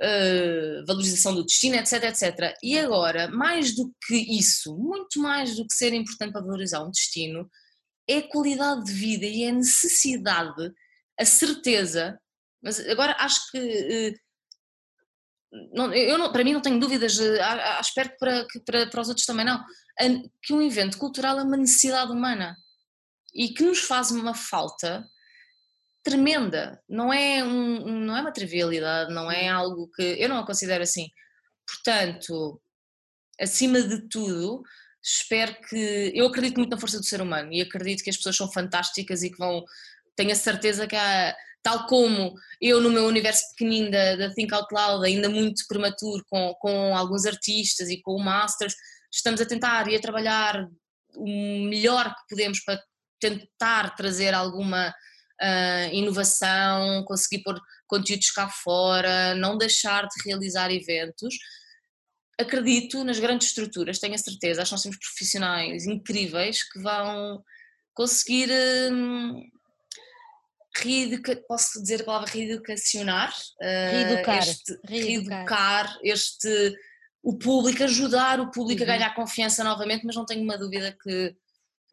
uh, 0.00 0.86
valorização 0.86 1.34
do 1.34 1.44
destino, 1.44 1.76
etc, 1.76 2.04
etc. 2.04 2.56
E 2.62 2.78
agora, 2.78 3.28
mais 3.28 3.74
do 3.74 3.92
que 4.06 4.16
isso, 4.16 4.76
muito 4.76 5.20
mais 5.20 5.56
do 5.56 5.66
que 5.66 5.74
ser 5.74 5.92
importante 5.92 6.32
para 6.32 6.42
valorizar 6.42 6.82
um 6.84 6.90
destino, 6.90 7.50
é 8.08 8.18
a 8.18 8.28
qualidade 8.28 8.84
de 8.84 8.92
vida 8.92 9.26
e 9.26 9.44
é 9.44 9.48
a 9.48 9.52
necessidade, 9.52 10.72
a 11.18 11.24
certeza, 11.24 12.18
mas 12.62 12.80
agora 12.88 13.16
acho 13.18 13.50
que 13.50 14.14
não, 15.72 15.92
eu 15.94 16.18
não, 16.18 16.32
para 16.32 16.42
mim 16.42 16.52
não 16.52 16.60
tenho 16.60 16.80
dúvidas, 16.80 17.18
espero 17.80 18.10
que 18.10 18.16
para, 18.18 18.46
que 18.48 18.60
para, 18.60 18.86
para 18.88 19.00
os 19.00 19.08
outros 19.08 19.26
também 19.26 19.44
não, 19.44 19.64
que 20.42 20.52
um 20.52 20.60
evento 20.60 20.98
cultural 20.98 21.38
é 21.38 21.42
uma 21.42 21.56
necessidade 21.56 22.10
humana 22.10 22.56
e 23.32 23.48
que 23.48 23.62
nos 23.62 23.80
faz 23.80 24.10
uma 24.10 24.34
falta 24.34 25.08
tremenda, 26.02 26.82
não 26.88 27.12
é, 27.12 27.42
um, 27.42 28.00
não 28.00 28.16
é 28.16 28.20
uma 28.20 28.32
trivialidade, 28.32 29.12
não 29.12 29.30
é 29.30 29.48
algo 29.48 29.90
que 29.94 30.02
eu 30.02 30.28
não 30.28 30.38
a 30.38 30.46
considero 30.46 30.82
assim. 30.82 31.08
Portanto, 31.66 32.60
acima 33.40 33.80
de 33.80 34.06
tudo, 34.08 34.62
espero 35.04 35.54
que. 35.68 36.12
Eu 36.14 36.26
acredito 36.26 36.56
muito 36.56 36.70
na 36.70 36.80
força 36.80 36.98
do 36.98 37.04
ser 37.04 37.20
humano 37.20 37.52
e 37.52 37.60
acredito 37.60 38.02
que 38.02 38.10
as 38.10 38.16
pessoas 38.16 38.36
são 38.36 38.50
fantásticas 38.50 39.22
e 39.22 39.30
que 39.30 39.38
vão. 39.38 39.62
Tenho 40.16 40.32
a 40.32 40.36
certeza 40.36 40.86
que 40.86 40.96
há, 40.96 41.36
tal 41.62 41.86
como 41.86 42.34
eu 42.60 42.80
no 42.80 42.90
meu 42.90 43.04
universo 43.04 43.42
pequenino 43.50 43.90
da, 43.90 44.16
da 44.16 44.32
Think 44.32 44.54
Out 44.54 44.72
Loud, 44.72 45.04
ainda 45.04 45.28
muito 45.28 45.66
prematuro, 45.68 46.24
com, 46.30 46.54
com 46.54 46.96
alguns 46.96 47.26
artistas 47.26 47.90
e 47.90 48.00
com 48.00 48.12
o 48.12 48.24
Masters, 48.24 48.74
estamos 49.12 49.40
a 49.40 49.46
tentar 49.46 49.88
e 49.88 49.96
a 49.96 50.00
trabalhar 50.00 50.66
o 51.16 51.26
melhor 51.68 52.08
que 52.14 52.28
podemos 52.30 52.60
para 52.60 52.80
tentar 53.20 53.94
trazer 53.96 54.34
alguma 54.34 54.88
uh, 54.88 55.92
inovação, 55.94 57.04
conseguir 57.04 57.42
pôr 57.42 57.60
conteúdos 57.86 58.30
cá 58.30 58.48
fora, 58.48 59.34
não 59.34 59.58
deixar 59.58 60.06
de 60.06 60.22
realizar 60.24 60.70
eventos 60.70 61.34
acredito 62.38 63.04
nas 63.04 63.18
grandes 63.18 63.48
estruturas, 63.48 63.98
tenho 63.98 64.14
a 64.14 64.18
certeza, 64.18 64.62
acho 64.62 64.70
que 64.70 64.74
nós 64.74 64.82
temos 64.82 64.98
profissionais 64.98 65.86
incríveis 65.86 66.62
que 66.68 66.80
vão 66.80 67.42
conseguir 67.92 68.50
hum, 68.92 69.40
reeducar, 70.76 71.36
posso 71.46 71.80
dizer 71.80 72.02
a 72.02 72.04
palavra 72.04 72.30
reeducacionar, 72.30 73.32
reeducar, 73.60 74.38
este, 74.38 74.78
reeducar. 74.84 75.38
reeducar 75.38 75.98
este, 76.02 76.76
o 77.22 77.38
público, 77.38 77.84
ajudar 77.84 78.40
o 78.40 78.50
público 78.50 78.82
uhum. 78.82 78.90
a 78.90 78.96
ganhar 78.96 79.14
confiança 79.14 79.62
novamente, 79.62 80.04
mas 80.04 80.16
não 80.16 80.26
tenho 80.26 80.42
uma 80.42 80.58
dúvida 80.58 80.96
que, 81.02 81.34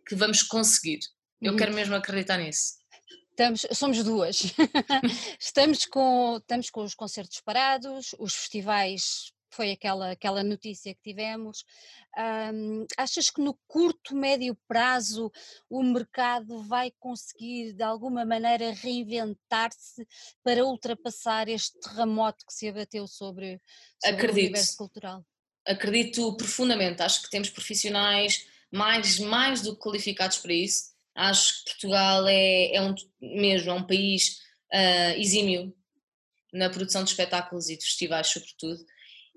que 0.07 0.15
vamos 0.15 0.41
conseguir. 0.43 0.99
Eu 1.41 1.51
uhum. 1.51 1.57
quero 1.57 1.73
mesmo 1.73 1.95
acreditar 1.95 2.37
nisso. 2.37 2.81
Estamos, 3.29 3.65
somos 3.73 4.03
duas. 4.03 4.53
estamos, 5.39 5.85
com, 5.85 6.37
estamos 6.37 6.69
com 6.69 6.83
os 6.83 6.93
concertos 6.93 7.39
parados, 7.41 8.13
os 8.19 8.35
festivais 8.35 9.31
foi 9.51 9.71
aquela, 9.71 10.11
aquela 10.11 10.43
notícia 10.43 10.93
que 10.93 11.01
tivemos. 11.01 11.63
Um, 12.17 12.85
achas 12.97 13.29
que 13.29 13.41
no 13.41 13.57
curto, 13.67 14.15
médio 14.15 14.57
prazo 14.67 15.31
o 15.69 15.83
mercado 15.83 16.61
vai 16.63 16.91
conseguir 16.99 17.73
de 17.73 17.83
alguma 17.83 18.25
maneira 18.25 18.71
reinventar-se 18.71 20.07
para 20.43 20.65
ultrapassar 20.65 21.47
este 21.47 21.79
terremoto 21.79 22.45
que 22.45 22.53
se 22.53 22.67
abateu 22.67 23.07
sobre, 23.07 23.61
sobre 24.03 24.27
o 24.27 24.31
universo 24.31 24.77
cultural? 24.77 25.25
Acredito 25.65 26.35
profundamente, 26.35 27.03
acho 27.03 27.21
que 27.21 27.29
temos 27.29 27.49
profissionais 27.49 28.47
mais, 28.71 29.19
mais 29.19 29.61
do 29.61 29.75
que 29.75 29.81
qualificados 29.81 30.37
para 30.37 30.53
isso. 30.53 30.91
Acho 31.13 31.59
que 31.59 31.71
Portugal 31.71 32.25
é, 32.27 32.73
é 32.73 32.81
um, 32.81 32.95
mesmo 33.21 33.69
é 33.69 33.73
um 33.73 33.85
país 33.85 34.39
uh, 34.73 35.19
exímio 35.19 35.75
na 36.53 36.69
produção 36.69 37.03
de 37.03 37.09
espetáculos 37.11 37.69
e 37.69 37.77
de 37.77 37.83
festivais, 37.83 38.27
sobretudo 38.27 38.83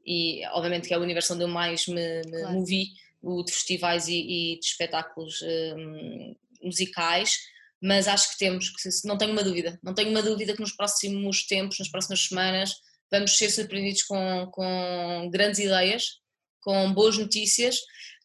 e 0.04 0.44
obviamente 0.48 0.88
que 0.88 0.94
é 0.94 0.98
o 0.98 1.02
universo 1.02 1.34
onde 1.34 1.44
eu 1.44 1.48
mais 1.48 1.86
me, 1.86 2.22
me 2.26 2.40
claro. 2.40 2.52
movi, 2.52 2.88
o 3.22 3.42
de 3.42 3.52
festivais 3.52 4.06
e, 4.08 4.14
e 4.54 4.58
de 4.58 4.66
espetáculos 4.66 5.40
um, 5.42 6.34
musicais, 6.62 7.38
mas 7.82 8.06
acho 8.06 8.32
que 8.32 8.38
temos, 8.38 8.70
que 8.70 8.88
não 9.06 9.16
tenho 9.16 9.32
uma 9.32 9.42
dúvida, 9.42 9.78
não 9.82 9.94
tenho 9.94 10.10
uma 10.10 10.22
dúvida 10.22 10.54
que 10.54 10.60
nos 10.60 10.72
próximos 10.72 11.46
tempos, 11.46 11.78
nas 11.78 11.88
próximas 11.88 12.26
semanas, 12.26 12.74
vamos 13.10 13.36
ser 13.36 13.50
surpreendidos 13.50 14.02
com, 14.02 14.48
com 14.50 15.30
grandes 15.32 15.60
ideias, 15.60 16.18
com 16.60 16.92
boas 16.92 17.16
notícias, 17.16 17.78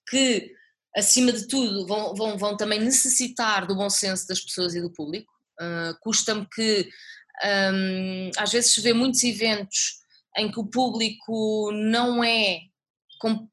que 0.09 0.51
acima 0.95 1.31
de 1.31 1.47
tudo 1.47 1.85
vão, 1.85 2.15
vão, 2.15 2.37
vão 2.37 2.57
também 2.57 2.79
necessitar 2.79 3.67
do 3.67 3.75
bom 3.75 3.89
senso 3.89 4.27
das 4.27 4.39
pessoas 4.39 4.75
e 4.75 4.81
do 4.81 4.91
público. 4.91 5.31
Uh, 5.59 5.93
Custa-me 6.01 6.47
que 6.53 6.89
um, 7.73 8.31
às 8.37 8.51
vezes 8.51 8.73
se 8.73 8.81
vê 8.81 8.93
muitos 8.93 9.23
eventos 9.23 9.98
em 10.39 10.51
que 10.51 10.59
o 10.59 10.67
público 10.67 11.71
não 11.71 12.23
é, 12.23 12.59
como 13.19 13.49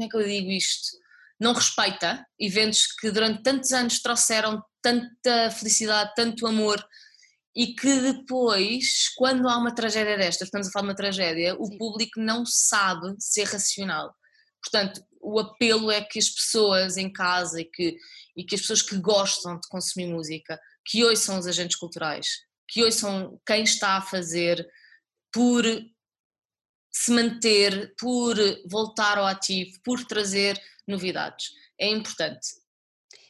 é 0.00 0.08
que 0.08 0.16
eu 0.16 0.24
digo 0.24 0.50
isto? 0.50 0.96
Não 1.38 1.52
respeita 1.52 2.26
eventos 2.38 2.86
que 2.98 3.10
durante 3.10 3.42
tantos 3.42 3.72
anos 3.72 4.00
trouxeram 4.00 4.62
tanta 4.82 5.50
felicidade, 5.50 6.12
tanto 6.14 6.46
amor 6.46 6.84
e 7.56 7.74
que 7.74 8.00
depois, 8.00 9.08
quando 9.16 9.48
há 9.48 9.56
uma 9.56 9.74
tragédia 9.74 10.18
destas, 10.18 10.48
estamos 10.48 10.68
a 10.68 10.70
falar 10.70 10.82
de 10.82 10.88
uma 10.90 10.96
tragédia, 10.96 11.52
Sim. 11.52 11.58
o 11.58 11.78
público 11.78 12.20
não 12.20 12.44
sabe 12.44 13.14
ser 13.18 13.44
racional. 13.44 14.14
Portanto, 14.62 15.02
o 15.22 15.40
apelo 15.40 15.90
é 15.90 16.02
que 16.02 16.18
as 16.18 16.28
pessoas 16.28 16.98
em 16.98 17.10
casa 17.10 17.60
e 17.60 17.64
que, 17.64 17.96
e 18.36 18.44
que 18.44 18.54
as 18.54 18.60
pessoas 18.60 18.82
que 18.82 18.98
gostam 18.98 19.58
de 19.58 19.66
consumir 19.68 20.06
música, 20.06 20.60
que 20.84 21.02
ouçam 21.02 21.38
os 21.38 21.46
agentes 21.46 21.76
culturais, 21.76 22.28
que 22.68 22.84
ouçam 22.84 23.40
quem 23.46 23.62
está 23.62 23.96
a 23.96 24.02
fazer 24.02 24.66
por 25.32 25.64
se 26.98 27.12
manter, 27.12 27.94
por 27.98 28.36
voltar 28.70 29.18
ao 29.18 29.26
ativo, 29.26 29.78
por 29.84 30.02
trazer 30.04 30.58
novidades. 30.88 31.50
É 31.78 31.88
importante. 31.88 32.48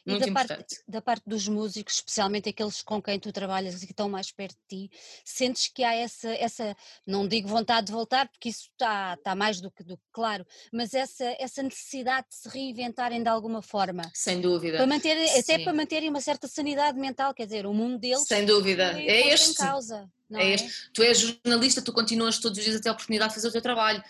Muito 0.06 0.20
da 0.20 0.28
importante. 0.28 0.76
Parte, 0.76 0.84
da 0.86 1.02
parte 1.02 1.24
dos 1.26 1.48
músicos, 1.48 1.94
especialmente 1.94 2.48
aqueles 2.48 2.80
com 2.80 3.02
quem 3.02 3.18
tu 3.18 3.32
trabalhas 3.32 3.82
e 3.82 3.86
que 3.86 3.92
estão 3.92 4.08
mais 4.08 4.30
perto 4.30 4.56
de 4.70 4.88
ti, 4.88 4.96
sentes 5.24 5.66
que 5.66 5.82
há 5.82 5.94
essa, 5.94 6.30
essa 6.34 6.76
não 7.04 7.26
digo 7.26 7.48
vontade 7.48 7.88
de 7.88 7.92
voltar, 7.92 8.28
porque 8.28 8.50
isso 8.50 8.68
está, 8.70 9.14
está 9.14 9.34
mais 9.34 9.60
do 9.60 9.68
que, 9.68 9.82
do 9.82 9.96
que 9.96 10.04
claro, 10.12 10.46
mas 10.72 10.94
essa, 10.94 11.24
essa 11.40 11.60
necessidade 11.60 12.28
de 12.28 12.36
se 12.36 12.48
reinventarem 12.48 13.20
de 13.20 13.28
alguma 13.28 13.60
forma. 13.60 14.08
Sem 14.14 14.40
dúvida. 14.40 14.76
Para 14.76 14.86
manter, 14.86 15.16
até 15.36 15.58
para 15.58 15.72
manterem 15.72 16.08
uma 16.08 16.20
certa 16.20 16.46
sanidade 16.46 16.96
mental, 16.96 17.34
quer 17.34 17.46
dizer, 17.46 17.66
o 17.66 17.74
mundo 17.74 17.98
deles. 17.98 18.22
Sem 18.28 18.46
dúvida. 18.46 18.92
É 19.00 19.32
este. 19.32 19.56
Causa, 19.56 20.08
é, 20.32 20.54
é. 20.54 20.56
Tu 20.92 21.02
és 21.02 21.18
jornalista, 21.18 21.82
tu 21.82 21.92
continuas 21.92 22.38
todos 22.38 22.58
os 22.58 22.64
dias 22.64 22.76
a 22.76 22.80
ter 22.80 22.88
a 22.88 22.92
oportunidade 22.92 23.30
de 23.30 23.34
fazer 23.36 23.48
o 23.48 23.52
teu 23.52 23.62
trabalho. 23.62 24.02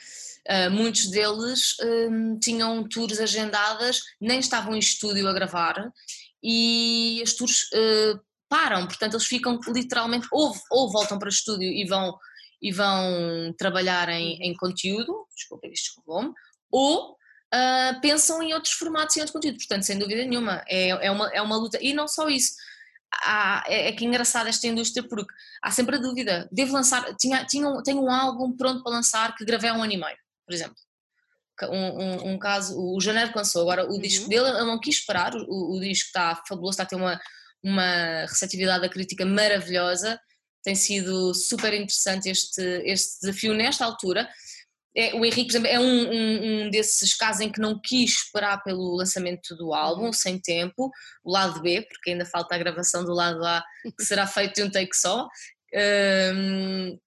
Uh, 0.48 0.70
muitos 0.70 1.08
deles 1.10 1.76
um, 1.82 2.38
tinham 2.38 2.88
tours 2.88 3.18
agendadas, 3.18 4.00
nem 4.20 4.38
estavam 4.38 4.76
em 4.76 4.78
estúdio 4.78 5.26
a 5.26 5.32
gravar 5.32 5.90
e 6.40 7.20
as 7.20 7.32
tours 7.32 7.64
uh, 7.72 8.20
param, 8.48 8.86
portanto 8.86 9.14
eles 9.14 9.26
ficam 9.26 9.58
literalmente 9.66 10.28
ou, 10.30 10.54
ou 10.70 10.90
voltam 10.90 11.18
para 11.18 11.26
o 11.26 11.30
estúdio 11.30 11.68
e 11.68 11.84
vão, 11.84 12.16
e 12.62 12.70
vão 12.70 13.52
trabalhar 13.58 14.08
em, 14.08 14.38
em 14.40 14.54
conteúdo, 14.54 15.26
desculpa, 15.34 15.66
isto 15.66 16.00
me 16.06 16.32
ou 16.70 17.12
uh, 17.12 18.00
pensam 18.00 18.40
em 18.40 18.54
outros 18.54 18.74
formatos 18.74 19.16
e 19.16 19.20
outro 19.20 19.32
conteúdo, 19.32 19.56
portanto 19.56 19.82
sem 19.82 19.98
dúvida 19.98 20.24
nenhuma, 20.24 20.62
é, 20.68 20.90
é, 20.90 21.10
uma, 21.10 21.28
é 21.30 21.42
uma 21.42 21.56
luta, 21.56 21.78
e 21.82 21.92
não 21.92 22.06
só 22.06 22.28
isso, 22.28 22.52
há, 23.12 23.64
é, 23.66 23.88
é 23.88 23.92
que 23.92 24.04
é 24.04 24.08
engraçado 24.08 24.48
esta 24.48 24.66
indústria 24.66 25.06
porque 25.08 25.32
há 25.62 25.70
sempre 25.70 25.96
a 25.96 25.98
dúvida, 25.98 26.48
devo 26.52 26.72
lançar, 26.72 27.14
tinha, 27.16 27.44
tinha, 27.44 27.82
tenho 27.82 28.02
um 28.02 28.10
álbum 28.10 28.56
pronto 28.56 28.82
para 28.82 28.92
lançar 28.92 29.34
que 29.34 29.44
gravei 29.44 29.70
há 29.70 29.74
um 29.74 29.82
ano 29.82 29.92
e 29.92 29.96
meio, 29.96 30.16
por 30.46 30.54
exemplo. 30.54 30.76
Um, 31.62 32.02
um, 32.02 32.32
um, 32.32 32.38
caso, 32.38 32.78
o 32.78 33.00
Janeiro 33.00 33.32
lançou 33.34 33.62
agora 33.62 33.86
o 33.86 33.94
uhum. 33.94 34.00
disco 34.00 34.28
dele, 34.28 34.48
ele 34.48 34.64
não 34.64 34.78
quis 34.78 34.96
esperar, 34.96 35.34
o, 35.34 35.76
o 35.76 35.80
disco 35.80 36.08
está 36.08 36.42
fabuloso, 36.46 36.72
está 36.72 36.82
a 36.82 36.86
ter 36.86 36.96
uma, 36.96 37.18
uma 37.62 38.20
receptividade 38.26 38.82
da 38.82 38.88
crítica 38.90 39.24
maravilhosa, 39.24 40.20
tem 40.62 40.74
sido 40.74 41.32
super 41.32 41.72
interessante 41.72 42.28
este, 42.28 42.60
este 42.84 43.20
desafio 43.20 43.54
nesta 43.54 43.84
altura. 43.84 44.28
É, 44.96 45.14
o 45.14 45.24
Henrique, 45.24 45.52
por 45.52 45.58
exemplo, 45.58 45.68
é 45.68 45.78
um, 45.78 46.10
um, 46.10 46.66
um, 46.66 46.70
desses 46.70 47.14
casos 47.14 47.42
em 47.42 47.52
que 47.52 47.60
não 47.60 47.78
quis 47.78 48.12
esperar 48.12 48.62
pelo 48.62 48.96
lançamento 48.96 49.54
do 49.54 49.74
álbum, 49.74 50.06
uhum. 50.06 50.12
sem 50.12 50.40
tempo, 50.40 50.90
o 51.22 51.30
lado 51.30 51.60
B, 51.60 51.82
porque 51.82 52.10
ainda 52.10 52.24
falta 52.24 52.54
a 52.54 52.58
gravação 52.58 53.04
do 53.04 53.12
lado 53.12 53.44
A, 53.44 53.62
que 53.96 54.04
será 54.04 54.26
feito 54.26 54.54
de 54.54 54.62
um 54.62 54.70
take 54.70 54.96
só, 54.96 55.28
um, 56.34 56.98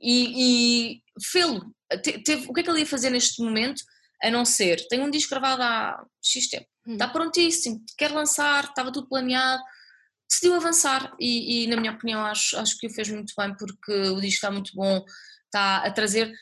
e, 0.00 0.94
e 0.94 1.02
fê-lo 1.22 1.72
teve, 1.98 2.46
o 2.48 2.52
que 2.52 2.60
é 2.60 2.62
que 2.62 2.70
ele 2.70 2.80
ia 2.80 2.86
fazer 2.86 3.10
neste 3.10 3.42
momento 3.42 3.82
a 4.22 4.30
não 4.30 4.44
ser, 4.44 4.86
tem 4.88 5.00
um 5.00 5.10
disco 5.10 5.30
gravado 5.30 5.62
há 5.62 6.04
X 6.22 6.48
tempo, 6.48 6.66
hum. 6.86 6.92
está 6.92 7.08
prontíssimo, 7.08 7.82
quer 7.96 8.10
lançar, 8.10 8.64
estava 8.64 8.92
tudo 8.92 9.08
planeado, 9.08 9.62
decidiu 10.28 10.54
avançar 10.54 11.12
e, 11.18 11.64
e, 11.64 11.66
na 11.66 11.76
minha 11.76 11.92
opinião 11.92 12.24
acho, 12.24 12.56
acho 12.58 12.76
que 12.78 12.86
o 12.86 12.90
fez 12.90 13.08
muito 13.08 13.32
bem 13.36 13.54
porque 13.56 13.92
o 13.92 14.20
disco 14.20 14.36
está 14.36 14.50
muito 14.50 14.72
bom, 14.74 15.04
está 15.46 15.78
a 15.78 15.90
trazer, 15.90 16.32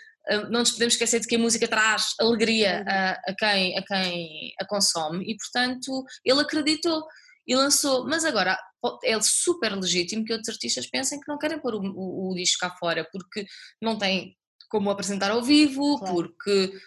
não 0.51 0.61
nos 0.61 0.73
podemos 0.73 0.95
esquecer 0.95 1.21
de 1.21 1.27
que 1.27 1.37
a 1.37 1.39
música 1.39 1.67
traz 1.67 2.15
alegria 2.21 2.85
a, 2.87 3.11
a, 3.31 3.35
quem, 3.37 3.79
a 3.79 3.83
quem 3.83 4.53
a 4.61 4.67
consome 4.67 5.25
e 5.25 5.37
portanto 5.37 6.05
ele 6.25 6.41
acreditou 6.41 7.05
e 7.47 7.57
lançou, 7.57 8.07
mas 8.07 8.27
agora 8.27 8.59
é 9.03 9.19
super 9.23 9.75
legítimo 9.75 10.25
que 10.25 10.33
outros 10.33 10.51
artistas 10.51 10.87
pensem 10.87 11.19
que 11.19 11.29
não 11.29 11.39
querem 11.39 11.59
pôr 11.59 11.75
o, 11.75 11.81
o, 11.81 12.31
o 12.31 12.35
disco 12.35 12.61
cá 12.61 12.71
fora 12.79 13.09
porque 13.11 13.47
não 13.81 13.97
têm 13.97 14.37
como 14.69 14.91
apresentar 14.91 15.31
ao 15.31 15.43
vivo, 15.43 15.99
claro. 15.99 16.15
porque, 16.15 16.79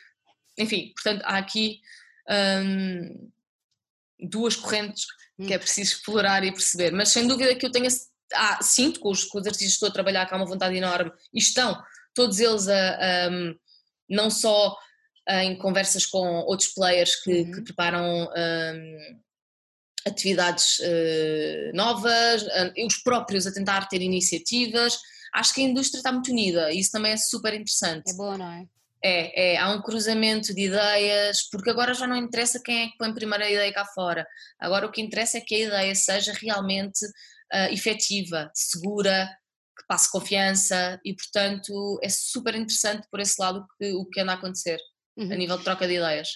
enfim, 0.58 0.94
portanto, 0.94 1.24
há 1.26 1.38
aqui 1.38 1.80
hum, 2.30 3.32
duas 4.20 4.56
correntes 4.56 5.06
hum. 5.38 5.48
que 5.48 5.54
é 5.54 5.58
preciso 5.58 5.94
explorar 5.96 6.44
e 6.44 6.52
perceber, 6.52 6.92
mas 6.92 7.10
sem 7.10 7.28
dúvida 7.28 7.56
que 7.56 7.66
eu 7.66 7.72
tenho, 7.72 7.88
ah, 8.34 8.62
sinto 8.62 9.00
com 9.00 9.10
os, 9.10 9.26
com 9.26 9.40
os 9.40 9.48
artistas 9.48 9.70
que 9.70 9.74
estou 9.74 9.90
a 9.90 9.94
trabalhar 9.94 10.28
que 10.28 10.34
há 10.34 10.38
uma 10.38 10.46
vontade 10.46 10.76
enorme 10.76 11.12
e 11.34 11.40
estão 11.40 11.82
todos 12.14 12.40
eles 12.40 12.68
a, 12.68 13.30
não 14.10 14.30
só 14.30 14.76
em 15.30 15.58
conversas 15.58 16.06
com 16.06 16.40
outros 16.42 16.74
players 16.74 17.16
que, 17.24 17.42
uhum. 17.42 17.52
que 17.52 17.62
preparam 17.62 18.28
um, 18.28 19.22
atividades 20.06 20.80
uh, 20.80 21.76
novas, 21.76 22.42
uh, 22.44 22.86
os 22.86 22.98
próprios 22.98 23.46
a 23.46 23.54
tentar 23.54 23.88
ter 23.88 24.02
iniciativas, 24.02 24.98
acho 25.34 25.54
que 25.54 25.62
a 25.62 25.66
indústria 25.66 26.00
está 26.00 26.12
muito 26.12 26.32
unida 26.32 26.72
e 26.72 26.80
isso 26.80 26.92
também 26.92 27.14
é 27.14 27.18
super 27.18 27.54
interessante. 27.54 28.12
É 28.12 28.16
boa, 28.16 28.38
não 28.38 28.52
é? 28.52 28.66
É, 29.04 29.54
é, 29.54 29.58
há 29.58 29.70
um 29.70 29.82
cruzamento 29.82 30.54
de 30.54 30.66
ideias, 30.66 31.50
porque 31.50 31.72
agora 31.72 31.94
já 31.94 32.06
não 32.06 32.16
interessa 32.16 32.62
quem 32.64 32.84
é 32.84 32.88
que 32.88 32.98
põe 32.98 33.10
a 33.10 33.14
primeira 33.14 33.50
ideia 33.50 33.74
cá 33.74 33.84
fora. 33.84 34.28
Agora 34.60 34.86
o 34.86 34.92
que 34.92 35.02
interessa 35.02 35.40
é 35.40 35.42
que 35.42 35.56
a 35.56 35.60
ideia 35.60 35.96
seja 35.96 36.34
realmente 36.34 37.04
uh, 37.06 37.74
efetiva, 37.74 38.52
segura, 38.54 39.28
que 39.82 39.88
passe 39.88 40.12
confiança 40.12 41.00
e, 41.04 41.14
portanto, 41.14 42.00
é 42.02 42.10
super 42.10 42.56
interessante 42.56 43.08
por 43.10 43.20
esse 43.20 43.42
lado 43.42 43.66
que, 43.78 43.92
o 43.94 44.06
que 44.06 44.22
anda 44.22 44.34
a 44.34 44.36
acontecer 44.36 44.80
uhum. 45.18 45.32
a 45.32 45.36
nível 45.36 45.58
de 45.58 45.64
troca 45.64 45.88
de 45.88 45.96
ideias. 45.96 46.30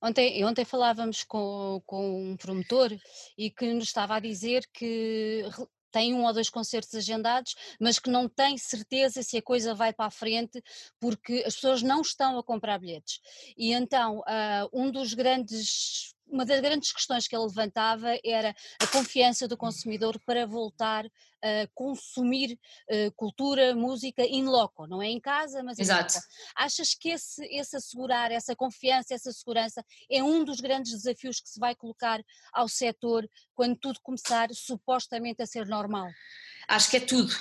Ontem, 0.00 0.44
ontem 0.44 0.64
falávamos 0.64 1.24
com, 1.24 1.82
com 1.84 2.30
um 2.30 2.36
promotor 2.36 2.96
e 3.36 3.50
que 3.50 3.72
nos 3.72 3.84
estava 3.84 4.14
a 4.14 4.20
dizer 4.20 4.64
que 4.72 5.44
tem 5.90 6.14
um 6.14 6.24
ou 6.24 6.32
dois 6.32 6.50
concertos 6.50 6.94
agendados, 6.94 7.54
mas 7.80 7.98
que 7.98 8.10
não 8.10 8.28
tem 8.28 8.56
certeza 8.56 9.22
se 9.22 9.38
a 9.38 9.42
coisa 9.42 9.74
vai 9.74 9.92
para 9.92 10.06
a 10.06 10.10
frente 10.10 10.62
porque 11.00 11.42
as 11.46 11.54
pessoas 11.54 11.82
não 11.82 12.00
estão 12.00 12.38
a 12.38 12.44
comprar 12.44 12.78
bilhetes. 12.78 13.20
E 13.56 13.72
então, 13.72 14.18
uh, 14.20 14.68
um 14.72 14.90
dos 14.90 15.14
grandes 15.14 16.14
uma 16.30 16.44
das 16.44 16.60
grandes 16.60 16.92
questões 16.92 17.26
que 17.26 17.34
ele 17.34 17.44
levantava 17.44 18.18
era 18.24 18.54
a 18.80 18.86
confiança 18.86 19.48
do 19.48 19.56
consumidor 19.56 20.20
para 20.24 20.46
voltar 20.46 21.04
a 21.42 21.68
consumir 21.74 22.58
uh, 22.90 23.12
cultura, 23.14 23.74
música 23.74 24.22
in 24.24 24.44
loco, 24.44 24.86
não 24.86 25.00
é 25.00 25.08
em 25.08 25.20
casa, 25.20 25.62
mas 25.62 25.78
Exato. 25.78 26.14
loco. 26.14 26.26
Achas 26.56 26.94
que 26.94 27.10
esse, 27.10 27.44
esse 27.46 27.76
assegurar, 27.76 28.32
essa 28.32 28.56
confiança, 28.56 29.14
essa 29.14 29.32
segurança 29.32 29.84
é 30.10 30.22
um 30.22 30.44
dos 30.44 30.60
grandes 30.60 30.92
desafios 30.92 31.40
que 31.40 31.48
se 31.48 31.60
vai 31.60 31.74
colocar 31.74 32.20
ao 32.52 32.68
setor 32.68 33.28
quando 33.54 33.76
tudo 33.76 34.00
começar 34.02 34.48
supostamente 34.52 35.42
a 35.42 35.46
ser 35.46 35.66
normal? 35.66 36.08
Acho 36.68 36.90
que 36.90 36.96
é 36.96 37.00
tudo. 37.00 37.32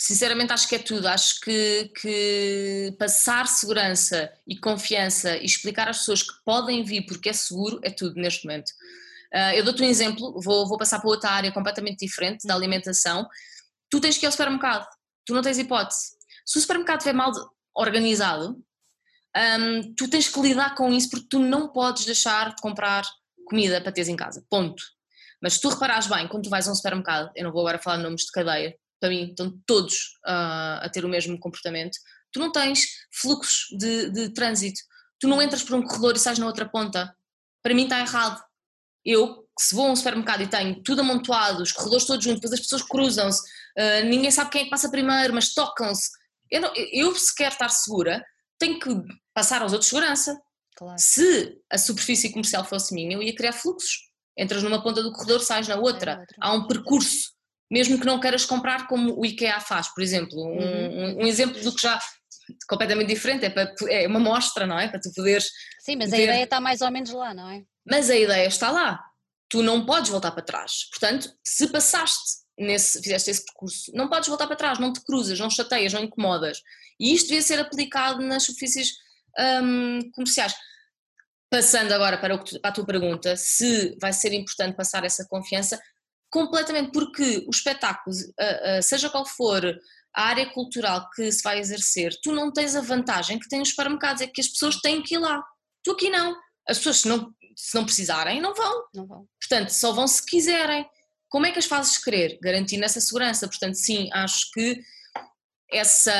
Sinceramente, 0.00 0.52
acho 0.52 0.68
que 0.68 0.76
é 0.76 0.78
tudo. 0.78 1.08
Acho 1.08 1.40
que, 1.40 1.90
que 2.00 2.96
passar 2.98 3.46
segurança 3.46 4.32
e 4.46 4.56
confiança 4.56 5.36
e 5.36 5.44
explicar 5.44 5.88
às 5.88 5.98
pessoas 5.98 6.22
que 6.22 6.32
podem 6.44 6.84
vir 6.84 7.04
porque 7.06 7.28
é 7.28 7.32
seguro 7.32 7.80
é 7.82 7.90
tudo 7.90 8.14
neste 8.20 8.46
momento. 8.46 8.70
Uh, 9.34 9.52
eu 9.54 9.64
dou-te 9.64 9.82
um 9.82 9.86
exemplo, 9.86 10.40
vou, 10.40 10.66
vou 10.66 10.78
passar 10.78 11.00
para 11.00 11.10
outra 11.10 11.30
área 11.30 11.52
completamente 11.52 12.06
diferente, 12.06 12.46
da 12.46 12.54
alimentação. 12.54 13.28
Tu 13.90 14.00
tens 14.00 14.16
que 14.16 14.24
ir 14.24 14.28
ao 14.28 14.32
supermercado, 14.32 14.86
tu 15.26 15.34
não 15.34 15.42
tens 15.42 15.58
hipótese. 15.58 16.16
Se 16.46 16.58
o 16.58 16.60
supermercado 16.60 16.98
estiver 16.98 17.14
mal 17.14 17.32
organizado, 17.74 18.56
um, 19.36 19.94
tu 19.94 20.08
tens 20.08 20.28
que 20.28 20.40
lidar 20.40 20.74
com 20.74 20.92
isso 20.92 21.10
porque 21.10 21.26
tu 21.28 21.38
não 21.38 21.68
podes 21.68 22.04
deixar 22.04 22.54
de 22.54 22.62
comprar 22.62 23.04
comida 23.46 23.80
para 23.80 23.92
teres 23.92 24.08
em 24.08 24.16
casa, 24.16 24.44
ponto. 24.48 24.82
Mas 25.42 25.54
se 25.54 25.60
tu 25.60 25.68
reparares 25.68 26.06
bem, 26.06 26.26
quando 26.26 26.44
tu 26.44 26.50
vais 26.50 26.66
a 26.66 26.72
um 26.72 26.74
supermercado, 26.74 27.30
eu 27.36 27.44
não 27.44 27.52
vou 27.52 27.60
agora 27.60 27.78
falar 27.78 27.98
nomes 27.98 28.22
de 28.22 28.32
cadeia, 28.32 28.74
para 29.00 29.08
mim 29.08 29.28
estão 29.30 29.56
todos 29.66 30.18
uh, 30.26 30.82
a 30.82 30.88
ter 30.92 31.04
o 31.04 31.08
mesmo 31.08 31.38
comportamento, 31.38 31.96
tu 32.32 32.38
não 32.38 32.52
tens 32.52 32.86
fluxos 33.12 33.66
de, 33.78 34.10
de 34.10 34.28
trânsito, 34.30 34.80
tu 35.18 35.28
não 35.28 35.40
entras 35.40 35.62
por 35.62 35.76
um 35.76 35.82
corredor 35.82 36.16
e 36.16 36.18
sais 36.18 36.38
na 36.38 36.46
outra 36.46 36.68
ponta. 36.68 37.14
Para 37.62 37.74
mim 37.74 37.84
está 37.84 38.00
errado. 38.00 38.42
Eu, 39.04 39.48
se 39.58 39.74
vou 39.74 39.86
a 39.86 39.90
um 39.90 39.96
supermercado 39.96 40.42
e 40.42 40.48
tenho 40.48 40.82
tudo 40.82 41.00
amontoado, 41.00 41.62
os 41.62 41.72
corredores 41.72 42.04
todos 42.04 42.24
juntos, 42.24 42.40
depois 42.40 42.54
as 42.54 42.60
pessoas 42.60 42.82
cruzam-se, 42.82 43.40
uh, 43.78 44.04
ninguém 44.04 44.30
sabe 44.30 44.50
quem 44.50 44.60
é 44.62 44.64
que 44.64 44.70
passa 44.70 44.90
primeiro, 44.90 45.34
mas 45.34 45.54
tocam-se. 45.54 46.10
Eu, 46.50 46.62
eu, 46.92 47.14
se 47.14 47.34
quero 47.34 47.52
estar 47.52 47.68
segura, 47.68 48.24
tenho 48.58 48.78
que 48.78 48.90
passar 49.34 49.62
aos 49.62 49.72
outros 49.72 49.88
segurança. 49.88 50.38
Claro. 50.76 50.98
Se 50.98 51.60
a 51.70 51.76
superfície 51.76 52.30
comercial 52.30 52.64
fosse 52.64 52.94
minha, 52.94 53.16
eu 53.16 53.22
ia 53.22 53.34
criar 53.34 53.52
fluxos. 53.52 54.08
Entras 54.36 54.62
numa 54.62 54.82
ponta 54.82 55.02
do 55.02 55.12
corredor, 55.12 55.40
sais 55.40 55.66
na 55.66 55.76
outra. 55.76 56.24
Há 56.40 56.52
um 56.52 56.66
percurso, 56.66 57.32
mesmo 57.70 57.98
que 57.98 58.06
não 58.06 58.20
queiras 58.20 58.44
comprar 58.44 58.86
como 58.86 59.18
o 59.18 59.24
IKEA 59.24 59.60
faz, 59.60 59.88
por 59.88 60.02
exemplo. 60.02 60.38
Um, 60.38 60.58
uhum. 60.58 61.18
um, 61.18 61.22
um 61.22 61.26
exemplo 61.26 61.60
do 61.62 61.74
que 61.74 61.82
já 61.82 61.98
completamente 62.66 63.08
diferente, 63.08 63.44
é, 63.44 63.50
para, 63.50 63.74
é 63.90 64.06
uma 64.06 64.20
mostra, 64.20 64.66
não 64.66 64.78
é? 64.78 64.88
Para 64.88 65.00
tu 65.00 65.12
poderes. 65.14 65.50
Sim, 65.80 65.96
mas 65.96 66.12
a 66.12 66.18
ideia 66.18 66.44
está 66.44 66.60
mais 66.60 66.80
ou 66.80 66.90
menos 66.90 67.10
lá, 67.10 67.34
não 67.34 67.48
é? 67.50 67.62
Mas 67.86 68.10
a 68.10 68.16
ideia 68.16 68.46
está 68.46 68.70
lá. 68.70 69.02
Tu 69.48 69.62
não 69.62 69.84
podes 69.84 70.10
voltar 70.10 70.30
para 70.32 70.42
trás. 70.42 70.88
Portanto, 70.90 71.30
se 71.44 71.66
passaste 71.68 72.38
nesse, 72.58 73.00
fizeste 73.02 73.30
esse 73.30 73.44
percurso, 73.44 73.90
não 73.94 74.08
podes 74.08 74.28
voltar 74.28 74.46
para 74.46 74.56
trás, 74.56 74.78
não 74.78 74.92
te 74.92 75.00
cruzas, 75.02 75.38
não 75.38 75.50
chateias, 75.50 75.92
não 75.92 76.02
incomodas. 76.02 76.62
E 77.00 77.14
isto 77.14 77.28
devia 77.28 77.42
ser 77.42 77.58
aplicado 77.60 78.22
nas 78.22 78.42
superfícies 78.42 78.94
um, 79.62 80.10
comerciais. 80.12 80.54
Passando 81.50 81.92
agora 81.92 82.18
para, 82.18 82.36
para, 82.36 82.58
a 82.64 82.72
tua 82.72 82.84
pergunta, 82.84 83.36
se 83.36 83.96
vai 84.00 84.12
ser 84.12 84.34
importante 84.34 84.76
passar 84.76 85.04
essa 85.04 85.26
confiança, 85.26 85.80
completamente, 86.30 86.92
porque 86.92 87.44
os 87.48 87.56
espetáculos, 87.56 88.18
seja 88.82 89.08
qual 89.08 89.24
for 89.24 89.64
a 90.14 90.22
área 90.22 90.52
cultural 90.52 91.08
que 91.10 91.30
se 91.30 91.42
vai 91.42 91.58
exercer, 91.58 92.18
tu 92.22 92.32
não 92.32 92.52
tens 92.52 92.74
a 92.74 92.80
vantagem 92.80 93.38
que 93.38 93.48
têm 93.48 93.62
os 93.62 93.70
supermercados, 93.70 94.20
é 94.20 94.26
que 94.26 94.40
as 94.40 94.48
pessoas 94.48 94.76
têm 94.80 95.02
que 95.02 95.14
ir 95.14 95.18
lá. 95.18 95.42
Tu 95.84 95.92
aqui 95.92 96.10
não. 96.10 96.36
As 96.68 96.78
pessoas, 96.78 96.98
se 96.98 97.08
não, 97.08 97.32
se 97.56 97.74
não 97.74 97.84
precisarem, 97.84 98.40
não 98.40 98.54
vão. 98.54 98.84
Não 98.94 99.06
vão. 99.06 99.28
Portanto, 99.40 99.70
só 99.70 99.92
vão 99.92 100.08
se 100.08 100.24
quiserem. 100.24 100.88
Como 101.28 101.46
é 101.46 101.52
que 101.52 101.58
as 101.58 101.66
fazes 101.66 101.98
querer? 101.98 102.38
Garantindo 102.42 102.84
essa 102.84 103.00
segurança. 103.00 103.46
Portanto, 103.46 103.74
sim, 103.74 104.08
acho 104.12 104.50
que 104.52 104.80
essa, 105.70 106.12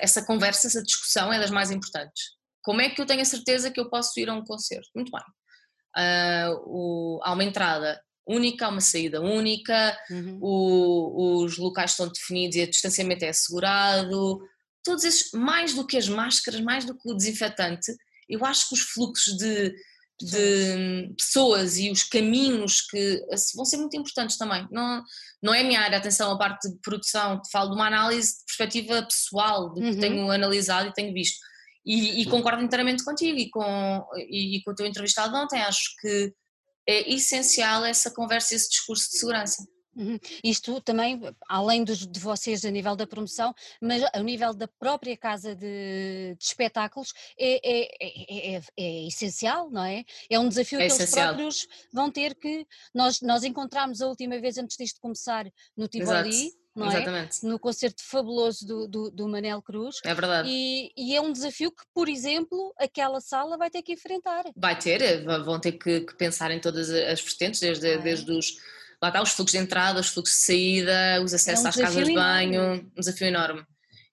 essa 0.00 0.24
conversa, 0.24 0.66
essa 0.66 0.82
discussão 0.82 1.32
é 1.32 1.38
das 1.38 1.50
mais 1.50 1.70
importantes. 1.70 2.36
Como 2.62 2.80
é 2.80 2.90
que 2.90 3.00
eu 3.00 3.06
tenho 3.06 3.22
a 3.22 3.24
certeza 3.24 3.70
que 3.70 3.80
eu 3.80 3.88
posso 3.88 4.18
ir 4.20 4.28
a 4.28 4.34
um 4.34 4.44
concerto? 4.44 4.90
Muito 4.94 5.10
bem. 5.10 5.22
Uh, 5.96 6.60
o, 6.66 7.20
há 7.22 7.32
uma 7.32 7.44
entrada 7.44 7.98
única, 8.28 8.66
há 8.66 8.68
uma 8.68 8.80
saída 8.80 9.20
única, 9.20 9.98
uhum. 10.10 10.38
o, 10.40 11.44
os 11.44 11.56
locais 11.56 11.92
estão 11.92 12.08
definidos 12.08 12.56
e 12.56 12.62
o 12.62 12.70
distanciamento 12.70 13.24
é 13.24 13.30
assegurado. 13.30 14.40
Todos 14.84 15.04
esses, 15.04 15.32
mais 15.32 15.74
do 15.74 15.86
que 15.86 15.96
as 15.96 16.08
máscaras, 16.08 16.60
mais 16.60 16.84
do 16.84 16.96
que 16.96 17.10
o 17.10 17.14
desinfetante, 17.14 17.92
eu 18.28 18.44
acho 18.44 18.68
que 18.68 18.74
os 18.74 18.80
fluxos 18.80 19.36
de, 19.36 19.74
de 20.20 21.14
pessoas 21.16 21.78
e 21.78 21.90
os 21.90 22.02
caminhos 22.02 22.82
que 22.82 23.22
vão 23.54 23.64
ser 23.64 23.78
muito 23.78 23.96
importantes 23.96 24.36
também. 24.36 24.66
Não, 24.70 25.02
não 25.42 25.54
é 25.54 25.60
a 25.60 25.64
minha 25.64 25.80
área, 25.80 25.98
atenção, 25.98 26.30
a 26.30 26.38
parte 26.38 26.68
de 26.68 26.76
produção, 26.80 27.40
falo 27.50 27.70
de 27.70 27.76
uma 27.76 27.86
análise 27.86 28.38
de 28.38 28.44
perspectiva 28.44 29.02
pessoal, 29.02 29.70
do 29.70 29.80
que 29.80 29.90
uhum. 29.90 30.00
tenho 30.00 30.30
analisado 30.30 30.88
e 30.88 30.92
tenho 30.92 31.14
visto. 31.14 31.38
E, 31.86 32.20
e, 32.20 32.26
concordo 32.26 32.62
inteiramente 32.62 33.02
contigo 33.02 33.38
e 33.38 33.48
com, 33.48 34.06
e, 34.16 34.56
e 34.56 34.62
com 34.62 34.72
o 34.72 34.74
teu 34.74 34.84
entrevistado 34.84 35.34
ontem, 35.34 35.62
acho 35.62 35.94
que 36.02 36.34
é 36.88 37.12
essencial 37.12 37.84
essa 37.84 38.10
conversa, 38.10 38.54
esse 38.54 38.70
discurso 38.70 39.10
de 39.10 39.18
segurança. 39.18 39.68
Uhum. 39.98 40.16
Isto 40.44 40.80
também, 40.80 41.20
além 41.48 41.82
dos, 41.82 42.06
de 42.06 42.20
vocês 42.20 42.64
a 42.64 42.70
nível 42.70 42.94
da 42.94 43.06
promoção, 43.06 43.52
mas 43.82 44.02
ao 44.14 44.22
nível 44.22 44.54
da 44.54 44.68
própria 44.68 45.16
casa 45.16 45.56
de, 45.56 46.36
de 46.38 46.44
espetáculos, 46.44 47.12
é, 47.36 47.58
é, 47.68 48.56
é, 48.56 48.62
é, 48.76 49.06
essencial, 49.08 49.68
não 49.70 49.84
é? 49.84 50.04
É 50.30 50.38
um 50.38 50.48
desafio 50.48 50.78
que 50.78 50.84
essencial. 50.84 51.34
eles 51.34 51.64
próprios 51.64 51.66
vão 51.92 52.10
ter 52.12 52.36
que. 52.36 52.64
Nós, 52.94 53.20
nós 53.20 53.42
encontramos 53.42 54.00
a 54.00 54.06
última 54.06 54.38
vez 54.40 54.56
antes 54.56 54.76
disto 54.76 55.00
começar 55.00 55.46
no 55.76 55.88
Tivoli. 55.88 56.52
Não 56.76 56.86
Exatamente. 56.86 57.44
É? 57.44 57.48
No 57.48 57.58
concerto 57.58 58.04
fabuloso 58.04 58.64
do, 58.64 58.86
do, 58.86 59.10
do, 59.10 59.28
Manel 59.28 59.60
Cruz. 59.60 59.96
É 60.04 60.14
verdade. 60.14 60.48
E, 60.48 60.92
e, 60.96 61.16
é 61.16 61.20
um 61.20 61.32
desafio 61.32 61.72
que, 61.72 61.82
por 61.92 62.08
exemplo, 62.08 62.72
aquela 62.78 63.20
sala 63.20 63.58
vai 63.58 63.68
ter 63.68 63.82
que 63.82 63.94
enfrentar. 63.94 64.44
Vai 64.54 64.78
ter, 64.78 65.24
vão 65.24 65.58
ter 65.58 65.72
que, 65.72 66.02
que 66.02 66.14
pensar 66.14 66.52
em 66.52 66.60
todas 66.60 66.88
as 66.88 67.20
vertentes, 67.20 67.58
desde, 67.58 67.98
desde 67.98 68.30
os 68.30 68.58
lá 69.02 69.08
está 69.08 69.22
os 69.22 69.30
fluxos 69.30 69.58
de 69.58 69.64
entrada, 69.64 70.00
os 70.00 70.08
fluxos 70.08 70.36
de 70.36 70.44
saída, 70.44 71.22
os 71.22 71.32
acessos 71.32 71.64
é 71.64 71.66
um 71.66 71.70
às 71.70 71.76
casas 71.76 72.06
de 72.06 72.14
banho, 72.14 72.54
enorme. 72.54 72.92
um 72.96 73.00
desafio 73.00 73.26
enorme. 73.28 73.64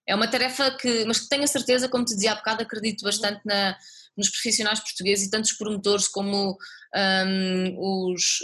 É 0.07 0.13
uma 0.13 0.27
tarefa 0.27 0.69
que, 0.71 1.03
mas 1.05 1.19
que 1.19 1.29
tenho 1.29 1.43
a 1.43 1.47
certeza, 1.47 1.89
como 1.89 2.05
te 2.05 2.13
dizia 2.13 2.33
há 2.33 2.35
bocado, 2.35 2.61
acredito 2.61 3.03
bastante 3.03 3.41
na, 3.43 3.75
nos 4.15 4.29
profissionais 4.29 4.79
portugueses 4.79 5.27
e 5.27 5.29
tanto 5.29 5.45
os 5.45 5.53
promotores 5.53 6.07
como 6.07 6.57
um, 6.95 8.11
os 8.13 8.39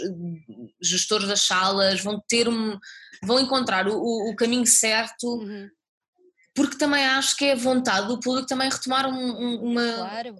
gestores 0.82 1.28
das 1.28 1.42
salas 1.42 2.00
vão 2.00 2.22
ter 2.28 2.48
um, 2.48 2.78
vão 3.22 3.40
encontrar 3.40 3.88
o, 3.88 4.30
o 4.30 4.36
caminho 4.36 4.66
certo 4.66 5.26
uhum. 5.26 5.68
porque 6.54 6.76
também 6.76 7.04
acho 7.04 7.36
que 7.36 7.46
é 7.46 7.52
a 7.52 7.56
vontade 7.56 8.08
do 8.08 8.20
público 8.20 8.46
também 8.46 8.68
retomar 8.68 9.06
um, 9.06 9.70
uma, 9.70 9.92
claro. 9.94 10.36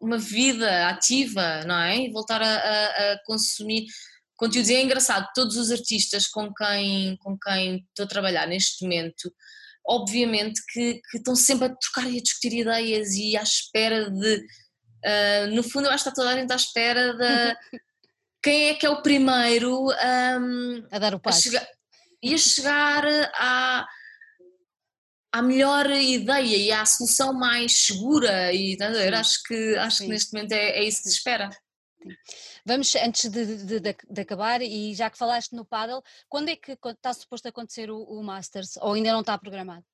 uma 0.00 0.18
vida 0.18 0.88
ativa, 0.88 1.64
não 1.64 1.78
é? 1.78 1.96
E 1.96 2.12
voltar 2.12 2.40
a, 2.42 2.46
a, 2.46 3.12
a 3.12 3.22
consumir 3.24 3.86
conteúdos. 4.36 4.70
E 4.70 4.74
é 4.74 4.82
engraçado, 4.82 5.28
todos 5.34 5.56
os 5.56 5.70
artistas 5.70 6.26
com 6.26 6.52
quem, 6.52 7.16
com 7.18 7.38
quem 7.38 7.84
estou 7.88 8.04
a 8.04 8.08
trabalhar 8.08 8.46
neste 8.46 8.82
momento, 8.84 9.32
obviamente 9.86 10.60
que, 10.72 11.00
que 11.10 11.18
estão 11.18 11.34
sempre 11.36 11.66
a 11.66 11.74
trocar 11.74 12.10
e 12.10 12.18
a 12.18 12.22
discutir 12.22 12.52
ideias 12.52 13.14
e 13.14 13.36
à 13.36 13.42
espera 13.42 14.10
de. 14.10 14.46
Uh, 15.04 15.54
no 15.54 15.62
fundo, 15.62 15.86
eu 15.86 15.92
acho 15.92 16.02
que 16.02 16.10
está 16.10 16.22
toda 16.22 16.34
a 16.34 16.38
gente 16.38 16.52
à 16.52 16.56
espera 16.56 17.14
de 17.14 17.78
quem 18.42 18.68
é 18.68 18.74
que 18.74 18.86
é 18.86 18.90
o 18.90 19.02
primeiro 19.02 19.88
um, 19.88 20.86
a 20.90 20.98
dar 20.98 21.14
o 21.14 21.20
passo. 21.20 21.40
A 21.40 21.42
chegar, 21.42 21.68
e 22.22 22.34
a 22.34 22.38
chegar 22.38 23.04
à, 23.34 23.86
à 25.32 25.42
melhor 25.42 25.90
ideia 25.90 26.56
e 26.56 26.72
à 26.72 26.84
solução 26.84 27.32
mais 27.32 27.86
segura. 27.86 28.52
E, 28.52 28.76
acho 29.14 29.42
que, 29.44 29.76
acho 29.76 29.98
que 29.98 30.08
neste 30.08 30.32
momento 30.32 30.52
é, 30.52 30.78
é 30.78 30.84
isso 30.84 31.02
que 31.02 31.10
se 31.10 31.16
espera. 31.16 31.50
Vamos, 32.66 32.96
antes 32.96 33.30
de, 33.30 33.46
de, 33.46 33.80
de, 33.80 33.96
de, 34.10 34.20
acabar, 34.20 34.60
e 34.60 34.92
já 34.92 35.08
que 35.08 35.16
falaste 35.16 35.54
no 35.54 35.64
paddle, 35.64 36.02
quando 36.28 36.48
é 36.48 36.56
que 36.56 36.72
está 36.72 37.14
suposto 37.14 37.46
acontecer 37.46 37.92
o, 37.92 38.02
o 38.02 38.24
Masters? 38.24 38.76
Ou 38.78 38.94
ainda 38.94 39.12
não 39.12 39.20
está 39.20 39.38
programado? 39.38 39.84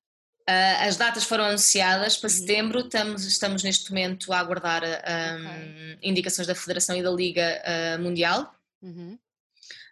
Uh, 0.49 0.89
as 0.89 0.97
datas 0.97 1.25
foram 1.25 1.45
anunciadas 1.45 2.17
para 2.17 2.31
uhum. 2.31 2.35
setembro, 2.35 2.81
estamos, 2.81 3.25
estamos 3.27 3.63
neste 3.63 3.91
momento 3.91 4.33
a 4.33 4.39
aguardar 4.39 4.83
um, 4.83 4.87
okay. 4.87 5.99
indicações 6.03 6.49
da 6.49 6.55
Federação 6.55 6.97
e 6.97 7.03
da 7.03 7.11
Liga 7.11 7.63
uh, 7.63 8.03
Mundial 8.03 8.53
uhum. 8.81 9.19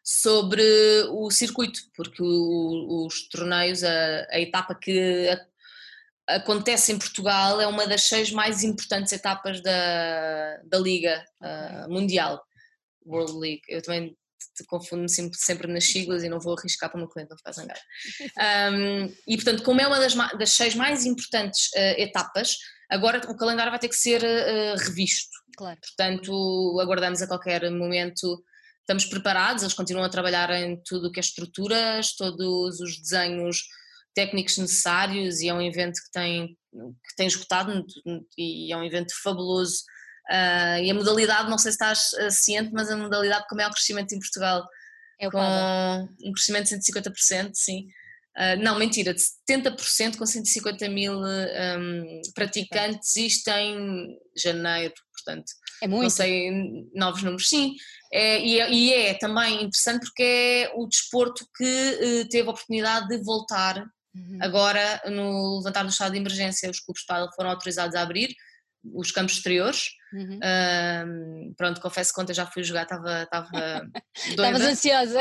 sobre 0.03 0.65
o 1.11 1.31
circuito, 1.31 1.83
porque 1.95 2.23
o, 2.23 3.07
os 3.07 3.29
torneios, 3.29 3.85
a, 3.85 4.27
a 4.31 4.41
etapa 4.41 4.75
que 4.75 5.29
a, 5.29 6.37
acontece 6.37 6.93
em 6.93 6.99
Portugal 6.99 7.61
é 7.61 7.67
uma 7.67 7.87
das 7.87 8.05
seis 8.05 8.33
mais 8.33 8.65
importantes 8.65 9.13
etapas 9.13 9.61
da, 9.61 10.61
da 10.65 10.79
Liga 10.79 11.23
uh, 11.43 11.93
Mundial. 11.93 12.43
World 13.07 13.33
League. 13.39 13.63
Eu 13.69 13.83
também 13.83 14.17
confundo-me 14.67 15.09
sempre, 15.09 15.39
sempre, 15.39 15.73
nas 15.73 15.85
siglas 15.85 16.23
e 16.23 16.29
não 16.29 16.41
vou 16.41 16.57
arriscar 16.57 16.91
para 16.91 16.97
o 16.97 17.01
meu 17.01 17.09
cliente 17.09 17.31
não 17.31 17.37
ficar 17.37 17.53
zangado. 17.53 17.81
Um, 18.73 19.15
e 19.27 19.37
portanto, 19.37 19.63
como 19.63 19.81
é 19.81 19.87
uma 19.87 19.99
das, 19.99 20.15
das 20.15 20.51
seis 20.51 20.75
mais 20.75 21.07
importantes 21.07 21.69
uh, 21.75 22.01
etapas, 22.01 22.57
Agora 22.91 23.21
o 23.31 23.37
calendário 23.37 23.71
vai 23.71 23.79
ter 23.79 23.89
que 23.89 23.95
ser 23.95 24.21
uh, 24.21 24.77
revisto. 24.77 25.31
Claro. 25.57 25.79
Portanto, 25.81 26.81
aguardamos 26.81 27.23
a 27.23 27.29
qualquer 27.29 27.71
momento. 27.71 28.43
Estamos 28.81 29.05
preparados, 29.05 29.63
eles 29.63 29.75
continuam 29.75 30.05
a 30.05 30.11
trabalhar 30.11 30.51
em 30.51 30.83
tudo 30.85 31.07
o 31.07 31.13
que 31.13 31.21
é 31.21 31.23
estruturas, 31.23 32.17
todos 32.17 32.81
os 32.81 33.01
desenhos 33.01 33.63
técnicos 34.13 34.59
necessários 34.59 35.41
e 35.41 35.49
é 35.49 35.55
um 35.55 35.63
evento 35.63 35.95
que 35.95 36.11
tem, 36.11 36.49
que 36.49 37.17
tem 37.17 37.29
esgotado 37.29 37.87
e 38.37 38.73
é 38.73 38.77
um 38.77 38.83
evento 38.83 39.13
fabuloso. 39.23 39.85
Uh, 40.31 40.79
e 40.83 40.91
a 40.91 40.95
modalidade, 40.95 41.51
não 41.51 41.59
sei 41.59 41.73
se 41.73 41.77
estás 41.77 42.11
ciente, 42.31 42.71
mas 42.73 42.89
a 42.89 42.97
modalidade 42.97 43.47
com 43.49 43.55
o 43.55 43.57
maior 43.57 43.73
crescimento 43.73 44.15
em 44.15 44.19
Portugal, 44.19 44.65
é 45.19 45.29
com 45.29 46.09
um 46.25 46.33
crescimento 46.33 46.69
de 46.69 46.77
150%, 46.77 47.51
sim. 47.55 47.89
Uh, 48.39 48.63
não, 48.63 48.79
mentira, 48.79 49.13
de 49.13 49.21
70% 49.21 50.17
com 50.17 50.25
150 50.25 50.89
mil 50.89 51.21
um, 51.21 52.23
praticantes, 52.35 53.17
isto 53.17 53.49
em 53.51 54.17
janeiro, 54.37 54.95
portanto. 55.13 55.53
É 55.83 55.89
muito. 55.89 56.05
Não 56.05 56.11
sei, 56.11 56.51
novos 56.95 57.23
números, 57.23 57.49
sim. 57.49 57.75
É, 58.13 58.41
e, 58.41 58.61
é, 58.61 58.71
e, 58.73 58.93
é, 58.93 59.15
também 59.15 59.57
interessante 59.65 60.07
porque 60.07 60.23
é 60.23 60.73
o 60.75 60.87
desporto 60.87 61.47
que 61.57 61.65
uh, 62.25 62.29
teve 62.29 62.49
a 62.49 62.51
oportunidade 62.51 63.09
de 63.09 63.23
voltar 63.23 63.85
uhum. 64.15 64.39
agora 64.41 65.03
no 65.07 65.59
levantar 65.59 65.83
do 65.83 65.91
estado 65.91 66.13
de 66.13 66.19
emergência. 66.19 66.71
Os 66.71 66.81
clubes 66.81 67.03
de 67.03 67.07
paddle 67.07 67.33
foram 67.35 67.51
autorizados 67.51 67.95
a 67.95 68.03
abrir 68.03 68.35
os 68.95 69.11
campos 69.11 69.37
exteriores. 69.37 69.91
Uhum. 70.13 70.39
Uh, 70.39 71.55
pronto, 71.57 71.81
confesso 71.81 72.13
que 72.13 72.21
ontem 72.21 72.35
já 72.35 72.47
fui 72.47 72.63
jogar, 72.63 72.83
estava 72.83 73.27
doida. 74.37 74.59
Estavas 74.59 74.63
ansiosa. 74.63 75.21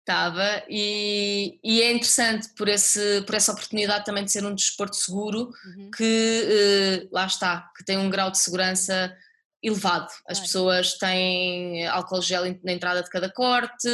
Estava, 0.00 0.62
e, 0.68 1.58
e, 1.64 1.80
é 1.80 1.90
interessante 1.90 2.50
por, 2.54 2.68
esse, 2.68 3.22
por 3.22 3.34
essa 3.34 3.52
oportunidade 3.52 4.04
também 4.04 4.22
de 4.22 4.30
ser 4.30 4.44
um 4.44 4.54
desporto 4.54 4.96
seguro, 4.96 5.50
uhum. 5.64 5.90
que 5.96 7.06
uh, 7.06 7.08
lá 7.10 7.24
está, 7.24 7.70
que 7.74 7.84
tem 7.84 7.96
um 7.96 8.10
grau 8.10 8.30
de 8.30 8.38
segurança 8.38 9.16
elevado. 9.62 10.12
As 10.28 10.38
pessoas 10.38 10.98
têm 10.98 11.86
álcool 11.86 12.20
gel 12.20 12.42
na 12.62 12.72
entrada 12.72 13.02
de 13.02 13.08
cada 13.08 13.32
corte, 13.32 13.88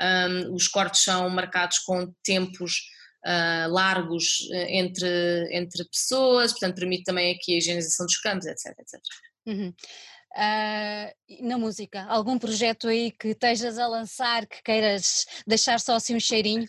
um, 0.00 0.54
os 0.54 0.66
cortes 0.66 1.04
são 1.04 1.30
marcados 1.30 1.78
com 1.78 2.12
tempos 2.24 2.80
uh, 3.24 3.70
largos 3.70 4.48
eh, 4.52 4.78
entre, 4.78 5.48
entre 5.50 5.84
pessoas, 5.84 6.52
portanto 6.52 6.76
permite 6.76 7.04
também 7.04 7.34
aqui 7.34 7.54
a 7.54 7.58
higienização 7.58 8.06
dos 8.06 8.18
campos, 8.18 8.46
etc. 8.46 8.78
etc. 8.78 9.00
Uhum. 9.46 9.74
Uh, 10.36 11.46
na 11.46 11.56
música, 11.56 12.04
algum 12.08 12.38
projeto 12.38 12.88
aí 12.88 13.12
que 13.12 13.28
estejas 13.28 13.78
a 13.78 13.86
lançar 13.86 14.46
que 14.46 14.62
queiras 14.62 15.26
deixar 15.46 15.78
só 15.78 15.94
assim 15.94 16.16
um 16.16 16.20
cheirinho? 16.20 16.66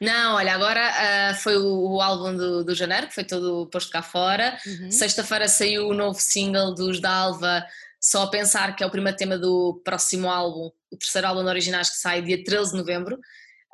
Não, 0.00 0.36
olha, 0.36 0.54
agora 0.54 1.32
uh, 1.32 1.34
foi 1.36 1.56
o, 1.56 1.96
o, 1.96 2.00
álbum 2.00 2.36
do, 2.36 2.64
do 2.64 2.74
janeiro, 2.74 3.08
que 3.08 3.14
foi 3.14 3.24
todo 3.24 3.66
posto 3.66 3.90
cá 3.90 4.00
fora. 4.00 4.56
Uhum. 4.64 4.90
Sexta-feira 4.90 5.48
saiu 5.48 5.88
o 5.88 5.94
novo 5.94 6.18
single 6.20 6.72
dos 6.72 7.00
Dalva, 7.00 7.66
só 8.00 8.22
a 8.22 8.30
pensar 8.30 8.76
que 8.76 8.84
é 8.84 8.86
o 8.86 8.90
primeiro 8.90 9.18
tema 9.18 9.36
do 9.36 9.82
próximo 9.84 10.30
álbum, 10.30 10.70
o 10.90 10.96
terceiro 10.96 11.26
álbum 11.26 11.42
de 11.42 11.48
originais 11.48 11.90
que 11.90 11.96
sai 11.96 12.22
dia 12.22 12.42
13 12.42 12.70
de 12.70 12.78
novembro. 12.78 13.18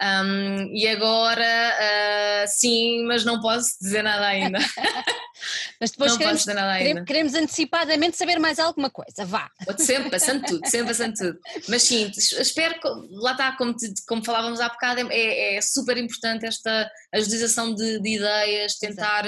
Um, 0.02 0.74
e 0.74 0.88
agora, 0.88 1.44
uh, 1.44 2.48
sim, 2.48 3.04
mas 3.04 3.24
não 3.24 3.40
posso 3.40 3.78
dizer 3.80 4.02
nada 4.02 4.26
ainda. 4.26 4.58
mas 5.80 5.92
depois 5.92 6.12
não 6.12 6.18
queremos, 6.18 6.40
posso 6.40 6.50
dizer 6.50 6.60
nada 6.60 6.72
ainda. 6.72 7.04
queremos 7.04 7.34
antecipadamente 7.34 8.16
saber 8.16 8.38
mais 8.40 8.58
alguma 8.58 8.90
coisa, 8.90 9.24
vá. 9.24 9.48
Sempre 9.78 10.10
passando 10.10 10.44
tudo, 10.44 10.68
sempre 10.68 10.88
passando 10.88 11.14
tudo. 11.14 11.38
Mas 11.68 11.84
sim, 11.84 12.10
espero 12.16 12.74
que, 12.80 12.88
lá 13.10 13.32
está, 13.32 13.52
como, 13.56 13.74
te, 13.74 13.92
como 14.06 14.24
falávamos 14.24 14.60
há 14.60 14.68
bocado, 14.68 15.08
é, 15.12 15.56
é 15.56 15.60
super 15.62 15.96
importante 15.96 16.44
esta 16.44 16.90
agilização 17.12 17.72
de, 17.72 18.00
de 18.00 18.16
ideias, 18.16 18.76
tentar, 18.78 19.24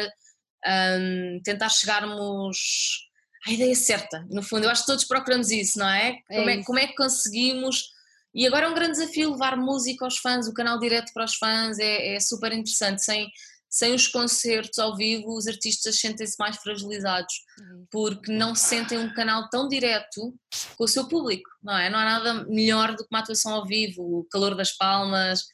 um, 0.66 1.40
tentar 1.44 1.68
chegarmos 1.68 3.06
à 3.46 3.52
ideia 3.52 3.74
certa, 3.76 4.26
no 4.28 4.42
fundo. 4.42 4.64
Eu 4.64 4.70
acho 4.70 4.82
que 4.82 4.88
todos 4.88 5.04
procuramos 5.04 5.52
isso, 5.52 5.78
não 5.78 5.88
é? 5.88 6.18
é 6.28 6.36
como, 6.36 6.50
é, 6.50 6.64
como 6.64 6.78
é 6.80 6.86
que 6.88 6.96
conseguimos 6.96 7.94
e 8.36 8.46
agora 8.46 8.66
é 8.66 8.68
um 8.68 8.74
grande 8.74 8.98
desafio 8.98 9.30
levar 9.30 9.56
música 9.56 10.04
aos 10.04 10.18
fãs, 10.18 10.46
o 10.46 10.52
canal 10.52 10.78
direto 10.78 11.10
para 11.14 11.24
os 11.24 11.36
fãs 11.36 11.78
é, 11.78 12.16
é 12.16 12.20
super 12.20 12.52
interessante. 12.52 13.02
Sem, 13.02 13.30
sem 13.66 13.94
os 13.94 14.06
concertos 14.08 14.78
ao 14.78 14.94
vivo, 14.94 15.34
os 15.34 15.46
artistas 15.46 15.98
sentem-se 15.98 16.36
mais 16.38 16.56
fragilizados, 16.56 17.34
uhum. 17.58 17.86
porque 17.90 18.30
não 18.30 18.54
sentem 18.54 18.98
um 18.98 19.12
canal 19.14 19.48
tão 19.48 19.66
direto 19.68 20.34
com 20.76 20.84
o 20.84 20.88
seu 20.88 21.08
público, 21.08 21.48
não 21.62 21.78
é? 21.78 21.88
Não 21.88 21.98
há 21.98 22.04
nada 22.04 22.44
melhor 22.44 22.94
do 22.94 22.98
que 22.98 23.08
uma 23.10 23.20
atuação 23.20 23.54
ao 23.54 23.64
vivo, 23.64 24.02
o 24.02 24.26
calor 24.30 24.54
das 24.54 24.72
palmas, 24.72 25.44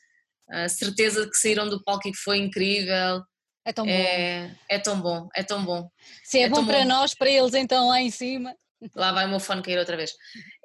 a 0.50 0.68
certeza 0.68 1.24
de 1.24 1.30
que 1.30 1.36
saíram 1.36 1.68
do 1.68 1.84
palco 1.84 2.08
e 2.08 2.12
que 2.12 2.18
foi 2.18 2.38
incrível. 2.38 3.22
É 3.64 3.72
tão 3.72 3.86
bom. 3.86 3.92
É, 3.92 4.56
é 4.68 4.78
tão 4.80 5.00
bom, 5.00 5.28
é 5.36 5.42
tão 5.44 5.64
bom. 5.64 5.88
Se 6.24 6.38
é, 6.38 6.42
é 6.42 6.48
bom 6.48 6.66
para 6.66 6.80
bom. 6.80 6.86
nós, 6.86 7.14
para 7.14 7.30
eles 7.30 7.54
então 7.54 7.88
lá 7.88 8.00
em 8.00 8.10
cima. 8.10 8.52
Lá 8.94 9.12
vai 9.12 9.26
o 9.26 9.28
meu 9.28 9.40
fone 9.40 9.62
cair 9.62 9.78
outra 9.78 9.96
vez. 9.96 10.12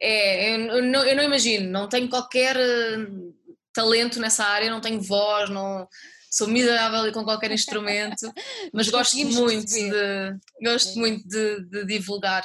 É, 0.01 0.55
eu, 0.55 0.83
não, 0.83 1.05
eu 1.05 1.15
não 1.15 1.23
imagino, 1.23 1.69
não 1.69 1.87
tenho 1.87 2.09
qualquer 2.09 2.55
eh, 2.55 3.07
talento 3.73 4.19
nessa 4.19 4.43
área, 4.43 4.71
não 4.71 4.81
tenho 4.81 5.01
voz, 5.01 5.49
não 5.49 5.87
sou 6.31 6.47
miserável 6.47 7.11
com 7.13 7.23
qualquer 7.23 7.51
instrumento, 7.51 8.31
mas 8.73 8.89
gosto 8.89 9.17
muito 9.17 9.65
de 9.65 10.35
gosto 10.61 10.99
muito 10.99 11.27
de, 11.27 11.63
de 11.69 11.85
divulgar 11.85 12.43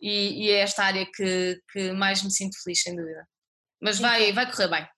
e, 0.00 0.46
e, 0.46 0.50
é 0.50 0.60
esta 0.60 0.84
área 0.84 1.06
que, 1.14 1.60
que 1.72 1.92
mais 1.92 2.22
me 2.22 2.30
sinto 2.30 2.56
feliz, 2.62 2.82
sem 2.82 2.94
dúvida. 2.94 3.26
Mas 3.80 3.98
vai, 3.98 4.32
vai 4.32 4.50
correr 4.50 4.68
bem. 4.68 4.88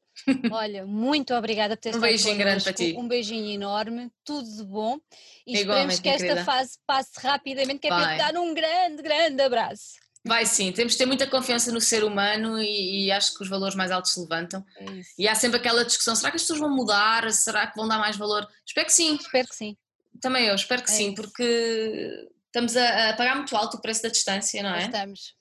Olha, 0.52 0.86
muito 0.86 1.34
obrigada 1.34 1.76
por 1.76 1.82
ter 1.82 1.96
Um 1.96 2.00
beijinho 2.00 2.36
grande 2.36 2.64
para 2.64 2.72
ti. 2.72 2.94
Um 2.96 3.08
beijinho 3.08 3.50
enorme, 3.50 4.10
tudo 4.24 4.48
de 4.48 4.64
bom. 4.64 4.98
E 5.46 5.58
Igualmente, 5.58 5.94
esperemos 5.94 6.00
que 6.00 6.08
esta 6.08 6.26
querida. 6.26 6.44
fase 6.44 6.78
passe 6.86 7.12
rapidamente, 7.20 7.78
que 7.80 7.86
é 7.86 7.90
para 7.90 8.16
dar 8.16 8.36
um 8.36 8.54
grande, 8.54 9.02
grande 9.02 9.42
abraço. 9.42 10.00
Vai 10.24 10.44
sim, 10.44 10.70
temos 10.70 10.92
de 10.92 10.98
ter 10.98 11.06
muita 11.06 11.26
confiança 11.26 11.72
no 11.72 11.80
ser 11.80 12.04
humano 12.04 12.60
e, 12.60 13.06
e 13.06 13.12
acho 13.12 13.34
que 13.34 13.42
os 13.42 13.48
valores 13.48 13.74
mais 13.74 13.90
altos 13.90 14.12
se 14.12 14.20
levantam. 14.20 14.64
É 14.76 14.84
e 15.18 15.26
há 15.26 15.34
sempre 15.34 15.58
aquela 15.58 15.84
discussão: 15.84 16.14
será 16.14 16.30
que 16.30 16.36
as 16.36 16.42
pessoas 16.42 16.60
vão 16.60 16.74
mudar? 16.74 17.30
Será 17.32 17.66
que 17.66 17.76
vão 17.76 17.88
dar 17.88 17.98
mais 17.98 18.16
valor? 18.16 18.46
Espero 18.66 18.86
que 18.86 18.92
sim. 18.92 19.14
Espero 19.14 19.48
que 19.48 19.56
sim. 19.56 19.76
Também 20.20 20.46
eu, 20.46 20.54
espero 20.54 20.82
que 20.82 20.90
é 20.90 20.94
sim, 20.94 21.06
isso. 21.06 21.14
porque 21.14 22.28
estamos 22.46 22.76
a, 22.76 23.10
a, 23.10 23.16
pagar 23.16 23.36
muito 23.36 23.56
alto 23.56 23.78
o 23.78 23.80
preço 23.80 24.02
da 24.02 24.10
distância, 24.10 24.62
não 24.62 24.74
é? 24.74 24.84
Estamos. 24.84 25.34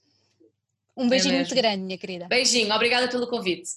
Um 0.96 1.10
beijinho 1.10 1.36
é 1.36 1.40
muito 1.40 1.56
grande, 1.56 1.84
minha 1.84 1.98
querida. 1.98 2.28
Beijinho, 2.28 2.74
obrigada 2.74 3.10
pelo 3.10 3.28
convite. 3.28 3.70